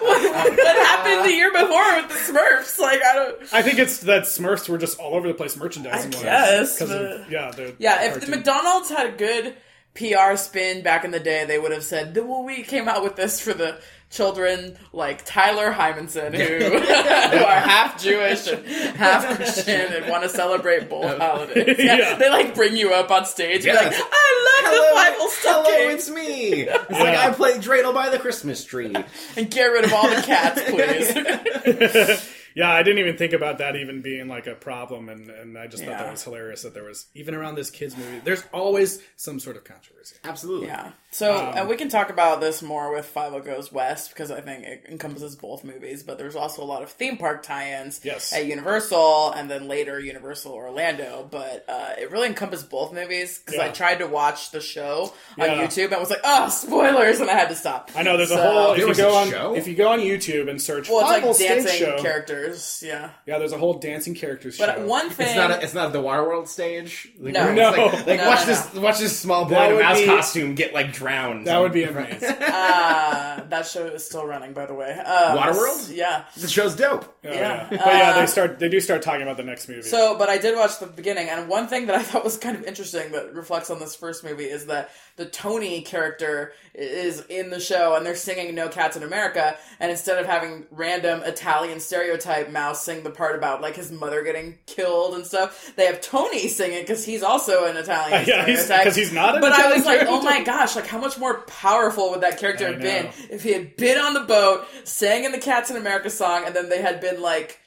[0.00, 2.78] what happened the year before with the Smurfs?
[2.78, 3.42] Like, I don't.
[3.54, 6.22] I think it's that Smurfs were just all over the place merchandising wise.
[6.22, 8.30] guess, but- of yeah, Yeah, if the.
[8.30, 9.54] McDonald's had a good
[9.94, 13.16] PR spin back in the day, they would have said, "Well, we came out with
[13.16, 13.78] this for the
[14.10, 18.64] children like Tyler Hymanson, who, who are half Jewish and
[18.96, 22.14] half Christian and want to celebrate both holidays." Yeah, Yeah.
[22.16, 23.64] They like bring you up on stage.
[23.66, 23.90] and be Yeah.
[23.90, 26.62] like, "I love the Bible Hello, it's me.
[26.62, 28.94] It's like I play dreidel by the Christmas tree.
[29.36, 32.30] and get rid of all the cats, please.
[32.54, 35.66] yeah, I didn't even think about that even being like a problem, and, and I
[35.66, 36.02] just thought Yeah.
[36.04, 38.20] that was hilarious that there was even around this kids movie.
[38.24, 39.95] There's always some sort of controversy.
[40.24, 40.68] Absolutely.
[40.68, 40.92] Yeah.
[41.10, 44.42] So, Um, and we can talk about this more with Fievel Goes West because I
[44.42, 46.02] think it encompasses both movies.
[46.02, 48.34] But there's also a lot of theme park tie-ins Yes.
[48.34, 51.26] at Universal and then later Universal Orlando.
[51.30, 55.46] But uh, it really encompassed both movies because I tried to watch the show on
[55.46, 55.62] Yeah.
[55.66, 57.90] YouTube and it was like, "Oh, spoilers!" and I had to stop.
[57.96, 58.72] I know there's a whole.
[58.72, 59.54] If you go on, show?
[59.54, 62.02] if you go on YouTube and search Well, it's Bible like stage dancing show, characters.
[62.02, 62.82] characters.
[62.84, 64.86] Yeah, Yeah, there's a whole dancing characters but show.
[64.86, 65.28] one thing.
[65.28, 65.50] It's not.
[65.50, 67.08] A, it's not the Waterworld stage.
[67.18, 67.52] Like, No.
[67.54, 67.70] No.
[67.70, 68.74] Like, like No, watch no, this.
[68.74, 71.46] Watch this small boy That in a would mouse be- costume get like drowned.
[71.46, 72.28] that would be amazing.
[72.30, 74.90] uh, that show is still running, by the way.
[74.92, 75.94] Um, Waterworld?
[75.94, 76.24] Yeah.
[76.36, 77.04] the show's dope.
[77.24, 77.66] Oh, Yeah.
[77.70, 78.58] But yeah, Uh, they start.
[78.58, 79.82] They do start talking about the next movie.
[79.82, 82.56] So, but I did watch the beginning, and one thing that I thought was kind
[82.56, 87.50] of interesting that reflects on this first movie is that the Tony character is in
[87.50, 91.80] the show, and they're singing "No Cats in America," and instead of having random Italian
[91.80, 96.00] stereotype mouse sing the part about like his mother getting killed and stuff, they have
[96.00, 99.56] Tony sing it because he's also an Italian Yeah, he's- he's not an But I
[99.60, 102.72] Italian was like, oh my gosh, like how much more powerful would that character I
[102.72, 106.10] have been if he had been on the boat, sang in the Cats in America
[106.10, 107.60] song, and then they had been like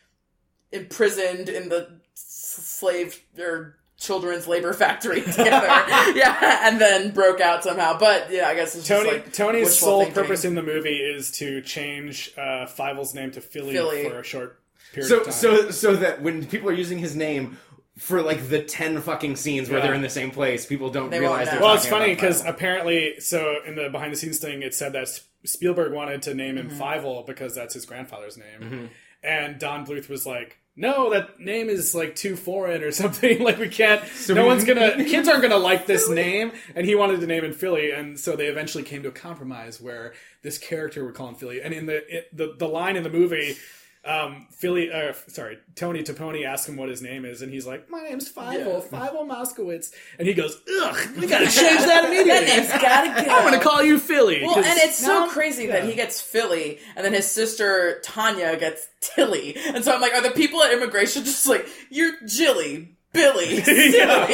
[0.71, 5.67] imprisoned in the slave or children's labor factory together.
[6.15, 7.97] yeah, and then broke out somehow.
[7.97, 10.21] But yeah, I guess it's Tony just like Tony's sole thinking.
[10.23, 14.07] purpose in the movie is to change uh, Fievel's name to Philly, Philly.
[14.09, 14.59] for a short
[14.93, 15.33] period So of time.
[15.33, 17.57] so so that when people are using his name
[17.99, 19.85] for like the ten fucking scenes where Yeah.
[19.85, 21.49] they're in the same place, people don't They realize.
[21.49, 24.93] they're well, it's funny because apparently, so in the behind the scenes thing, it said
[24.93, 25.07] that
[25.45, 26.81] Spielberg wanted to name him Mm-hmm.
[26.81, 28.85] Fievel because that's his grandfather's name, Mm-hmm.
[29.23, 30.57] and Don Bluth was like.
[30.75, 33.43] No, that name is like too foreign or something.
[33.43, 34.01] Like we can't.
[34.29, 35.03] no we- one's gonna.
[35.03, 36.53] Kids aren't gonna like this name.
[36.73, 39.81] And he wanted to name him Philly, and so they eventually came to a compromise
[39.81, 41.61] where this character would call him Philly.
[41.61, 43.57] And in the it, the the line in the movie,
[44.05, 47.89] um, Philly, uh, sorry, Tony Toponi asks him what his name is, and he's like,
[47.89, 52.31] "My name's Fievel, Fievel Mousekewitz," and he goes, "Ugh, we gotta change that immediately.
[52.31, 53.31] That name's gotta go.
[53.35, 55.73] I'm gonna call you Philly." Well, 'cause and it's so now- crazy yeah.
[55.81, 60.13] that he gets Philly, and then his sister Tanya gets Tilly, and so I'm like,
[60.13, 64.27] are the people at immigration just like you're Jilly, Billy, Silly, Yeah.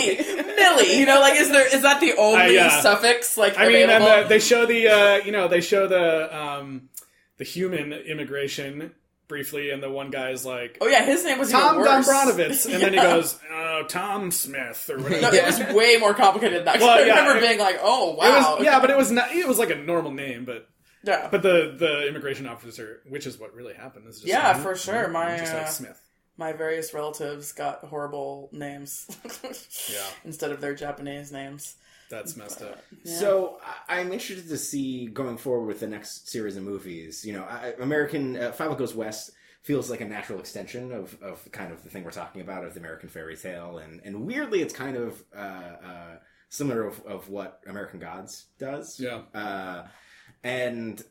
[0.55, 0.99] Millie?
[0.99, 4.03] You know, like is there is that the only Uh, suffix like I mean, and
[4.03, 6.89] the, they show the, uh, you know, they show the um,
[7.37, 8.91] the human immigration
[9.27, 10.77] briefly, and the one guy's like.
[10.81, 11.77] oh yeah, his name was Tom.
[11.77, 15.21] Dombranovitz, and then he goes, uh, Tom Smith, or whatever.
[15.21, 16.79] No, it was way more complicated than that.
[16.79, 19.11] Well, I yeah, remember it- being like, "Oh It wow, was, yeah, but it was
[19.11, 19.31] not.
[19.31, 20.67] It was like a normal name, but
[21.03, 24.61] yeah, but the the immigration officer, which is what really happened, is just yeah, like,
[24.61, 26.01] for sure." My just uh, like Smith.
[26.37, 29.07] my various relatives got horrible names
[29.91, 31.75] Yeah, instead of their Japanese names.
[32.09, 32.83] That's messed up.
[33.03, 37.25] So I- I'm interested to see going forward with the next series of movies.
[37.25, 39.31] You know, I, American uh, Fievel Goes West
[39.61, 42.73] feels like a natural extension of, of kind of the thing we're talking about of
[42.75, 46.15] the American fairy tale, and and weirdly, it's kind of uh, uh,
[46.49, 48.99] similar of, of what American Gods does.
[48.99, 49.21] Yeah.
[49.33, 49.87] Uh,
[50.43, 51.03] and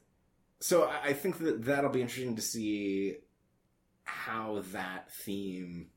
[0.60, 3.16] so I I think that that'll be interesting to see
[4.04, 5.88] how that theme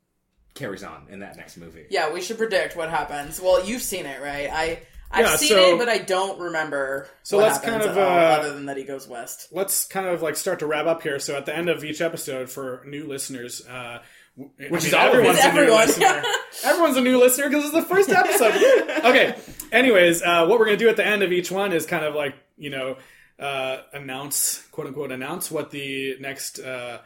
[0.58, 1.86] carries on in that next movie.
[1.90, 3.40] Yeah, we should predict what happens.
[3.42, 4.50] Well, you've seen it, right?
[4.52, 4.80] I
[5.10, 7.08] I've Yeah, seen so- it, but I don't remember.
[7.24, 9.48] So what let's kind of, at uh, other than that he goes west.
[9.52, 11.18] Let's kind of like start to wrap up here.
[11.20, 14.00] So at the end of each episode, for new listeners, uh,
[14.38, 15.46] w- I Which is mean, all of everyone's us.
[15.46, 16.24] a new listener.
[16.66, 18.56] Everyone's a new listener because it's the first episode.
[19.06, 19.36] okay.
[19.72, 22.14] Anyways, uh, what we're gonna do at the end of each one is kind of
[22.14, 22.98] like you know
[23.40, 26.98] uh, announce quote unquote announce what the next uh,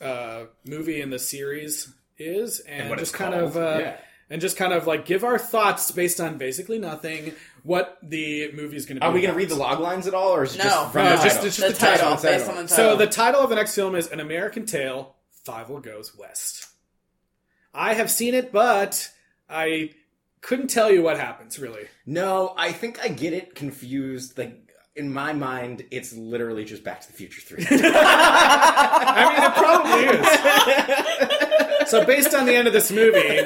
[0.00, 3.44] uh, movie in the series is, and, what just it's kind called.
[3.44, 3.96] of uh, Yeah.
[4.30, 7.32] and just kind of like give our thoughts based on basically nothing.
[7.62, 9.06] What the movie is going to be?
[9.06, 10.92] Are we going to read the log lines at all, or is it No, just
[10.92, 11.46] from no, the just- title?
[11.46, 12.22] it's The the title, title.
[12.22, 12.76] based on the title.
[12.76, 15.14] So the title of the next film is An American Tale,
[15.46, 16.66] Fievel Goes West.
[17.74, 19.10] I have seen it, but
[19.50, 19.90] I
[20.40, 21.86] couldn't tell you what happens, really.
[22.06, 24.38] No, I think I get it confused.
[24.38, 24.62] Like
[24.94, 27.66] in my mind, it's literally just Back to the Future Three.
[27.70, 30.04] I mean, it probably
[31.66, 31.72] is.
[31.86, 33.40] so based on the end of this movie,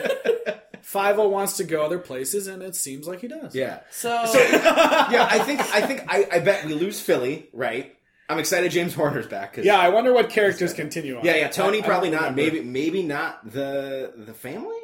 [0.83, 3.55] Fievel wants to go other places, and it seems like he does.
[3.55, 5.27] yeah, So, yeah.
[5.31, 7.95] I think I think I, I bet we lose Philly, right?
[8.29, 9.55] I'm excited James Horner's back.
[9.55, 11.25] 'cause- Yeah, I wonder what characters continue on.
[11.25, 11.49] yeah, yeah.
[11.49, 12.43] Tony I- I probably don't remember.
[12.43, 14.77] Maybe maybe not the the family.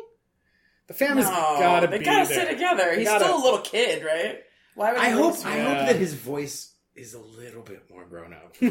[0.88, 1.98] The family's no, gotta be too.
[1.98, 2.42] they be gotta there.
[2.44, 2.90] stay together.
[2.90, 4.42] They He's gotta- still a little kid, right?
[4.74, 5.64] Why would I hope I Yeah.
[5.68, 8.54] hope that his voice is a little bit more grown up.
[8.60, 8.70] yeah.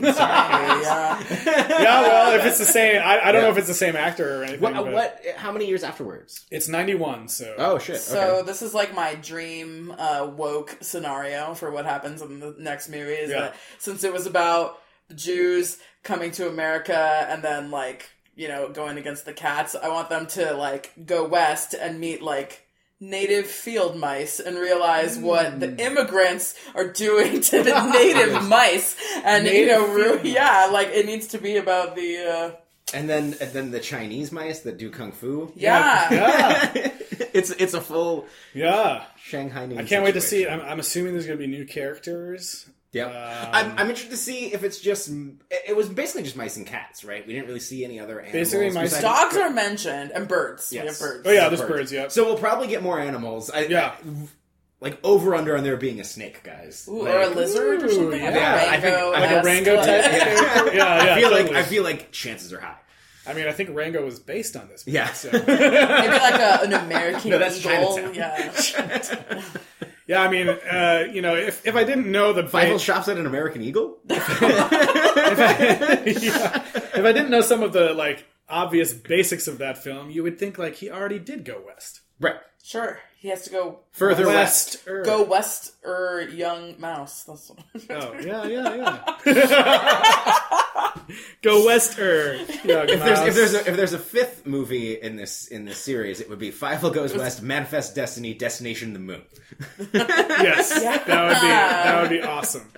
[1.46, 3.48] Yeah, well, if it's the same, I, I don't Yeah.
[3.48, 4.62] know if it's the same actor or anything.
[4.62, 5.22] what, but what?
[5.38, 6.46] How many years afterwards?
[6.52, 7.98] It's ninety one, so Oh shit.
[8.02, 8.46] So okay.
[8.48, 13.14] this is like my dream uh, woke scenario for what happens in the next movie.
[13.14, 13.40] Is Yeah.
[13.42, 18.70] that since it was about the Jews coming to America and then like you know
[18.70, 22.65] going against the cats, I want them to like go west and meet like
[23.00, 29.46] native field mice and realize what the immigrants are doing to the native mice and
[29.48, 30.34] you know ru- field mice.
[30.34, 32.52] yeah like it needs to be about the uh
[32.94, 35.52] and then and then the Chinese mice that do kung fu.
[35.56, 36.72] yeah, yeah,
[37.34, 39.06] it's it's a full yeah.
[39.18, 39.64] Shanghai.
[39.76, 40.50] I can't wait to see it.
[40.50, 42.70] I'm, I'm assuming there's going to be new characters.
[42.96, 43.08] Yep.
[43.08, 45.10] Um, I'm, I'm interested to see if it's just.
[45.10, 47.28] It it was basically just mice and cats, right?
[47.28, 48.32] We didn't really see any other animals.
[48.34, 50.70] Basically mice- besides- Dogs are mentioned and birds.
[50.72, 51.00] We have Yes.
[51.02, 51.28] birds.
[51.28, 51.92] Oh yeah, there's birds.
[51.92, 52.08] Yeah.
[52.08, 53.50] So we'll probably get more animals.
[53.52, 53.96] I, Yeah.
[54.02, 54.28] I-
[54.82, 56.88] like over under on there being a snake, guys.
[56.90, 58.20] Ooh, Like, or a lizard or something.
[58.22, 58.26] yeah.
[58.28, 59.12] Like Yeah, I a think- Rango.
[59.12, 60.04] Like a Rango like- type.
[60.12, 60.74] character.
[60.76, 61.14] Yeah, yeah.
[61.16, 61.52] I feel like.
[61.52, 62.78] I feel like chances are high.
[63.28, 64.86] I mean, I think Rango was based on this.
[64.86, 65.12] movie, Yeah.
[65.14, 65.32] So.
[65.32, 67.96] Maybe like a, an American No, that's eagle.
[67.98, 68.14] Chinatown.
[68.14, 69.42] Yeah.
[70.08, 70.22] yeah.
[70.22, 73.26] I mean, uh, you know, if, if I didn't know that Fievel shops at an
[73.26, 73.98] American Eagle.
[74.10, 79.78] if I, yeah, if I didn't know some of the like obvious basics of that
[79.78, 82.02] film, you would think like he already did go west.
[82.20, 82.36] right.
[82.64, 82.98] Sure.
[83.26, 84.86] He has to go Further west.
[84.86, 84.88] West.
[84.88, 85.02] Er.
[85.02, 87.24] go west or young mouse.
[87.24, 87.60] That's what
[87.90, 90.92] Oh yeah, yeah, yeah.
[91.42, 94.94] go west er, or yeah, If there's if there's a if there's a fifth movie
[95.02, 99.00] in this in this series, it would be Fievel Goes West, Manifest Destiny, Destination the
[99.00, 99.24] Moon.
[99.92, 102.72] yes, that would be that would be awesome.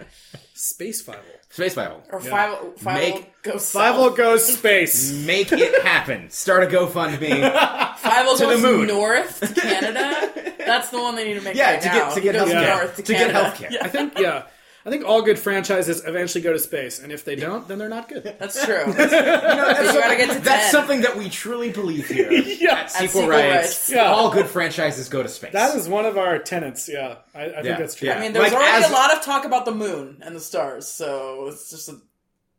[0.57, 1.17] Space Fievel.
[1.49, 2.01] Space Fievel.
[2.11, 2.29] or Yeah.
[2.29, 4.17] five five Make- go Fievel south.
[4.17, 5.11] goes space.
[5.25, 6.29] Make it happen.
[6.29, 7.51] Start a GoFundMe.
[7.97, 8.87] Fievel to the moon.
[8.87, 10.53] north to Canada.
[10.57, 11.93] That's the one they need to make Yeah, right to now.
[11.93, 12.79] get- to He get goes healthcare.
[12.79, 13.51] north to, To get Canada.
[13.51, 13.71] healthcare.
[13.71, 14.43] Yeah, I think yeah.
[14.87, 17.89] I think all good franchises eventually go to space, and if they don't, then they're
[17.89, 18.23] not good.
[18.39, 18.77] that's true.
[18.87, 22.31] You know, that's You gotta get to that's something that we truly believe here.
[22.31, 22.75] Yeah.
[22.75, 23.55] at sequel, sequel rights.
[23.55, 23.89] rights.
[23.91, 24.05] Yeah.
[24.11, 25.51] All good franchises go to space.
[25.51, 26.87] That is one of our tenets.
[26.87, 28.07] Yeah, I, I think that's true.
[28.07, 28.17] yeah.
[28.17, 30.39] I mean, there's Like, already as- a lot of talk about the moon and the
[30.39, 31.97] stars, so it's just a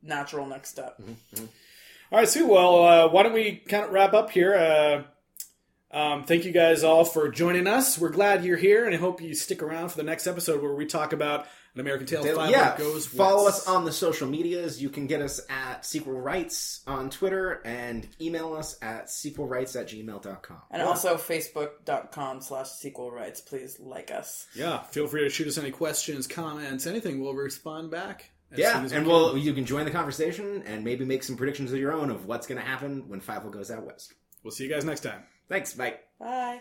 [0.03, 1.01] natural next step.
[2.13, 2.47] All right, Sue.
[2.47, 4.55] Well, uh, why don't we kind of wrap up here?
[4.55, 5.03] Uh,
[5.97, 7.99] um, thank you guys all for joining us.
[7.99, 10.75] We're glad you're here, and I hope you stick around for the next episode where
[10.75, 11.47] we talk about
[11.79, 12.25] an American Tale.
[12.25, 13.61] Fievel yeah, goes follow west.
[13.63, 14.83] us on the social medias.
[14.83, 19.89] You can get us at Sequel Rights on Twitter and email us at sequelrights at
[19.89, 20.59] gmail.com.
[20.71, 23.41] And also facebook.com slash sequel rights.
[23.41, 24.47] Please like us.
[24.55, 27.21] Yeah, feel free to shoot us any questions, comments, anything.
[27.21, 28.31] We'll respond back.
[28.53, 29.13] as Yeah, as we and can.
[29.15, 32.27] we'll you can join the conversation and maybe make some predictions of your own of
[32.27, 34.15] what's going to happen when Fievel goes out west.
[34.43, 35.23] we'll see you guys next time.
[35.49, 35.95] Thanks, bye.
[36.19, 36.61] Bye.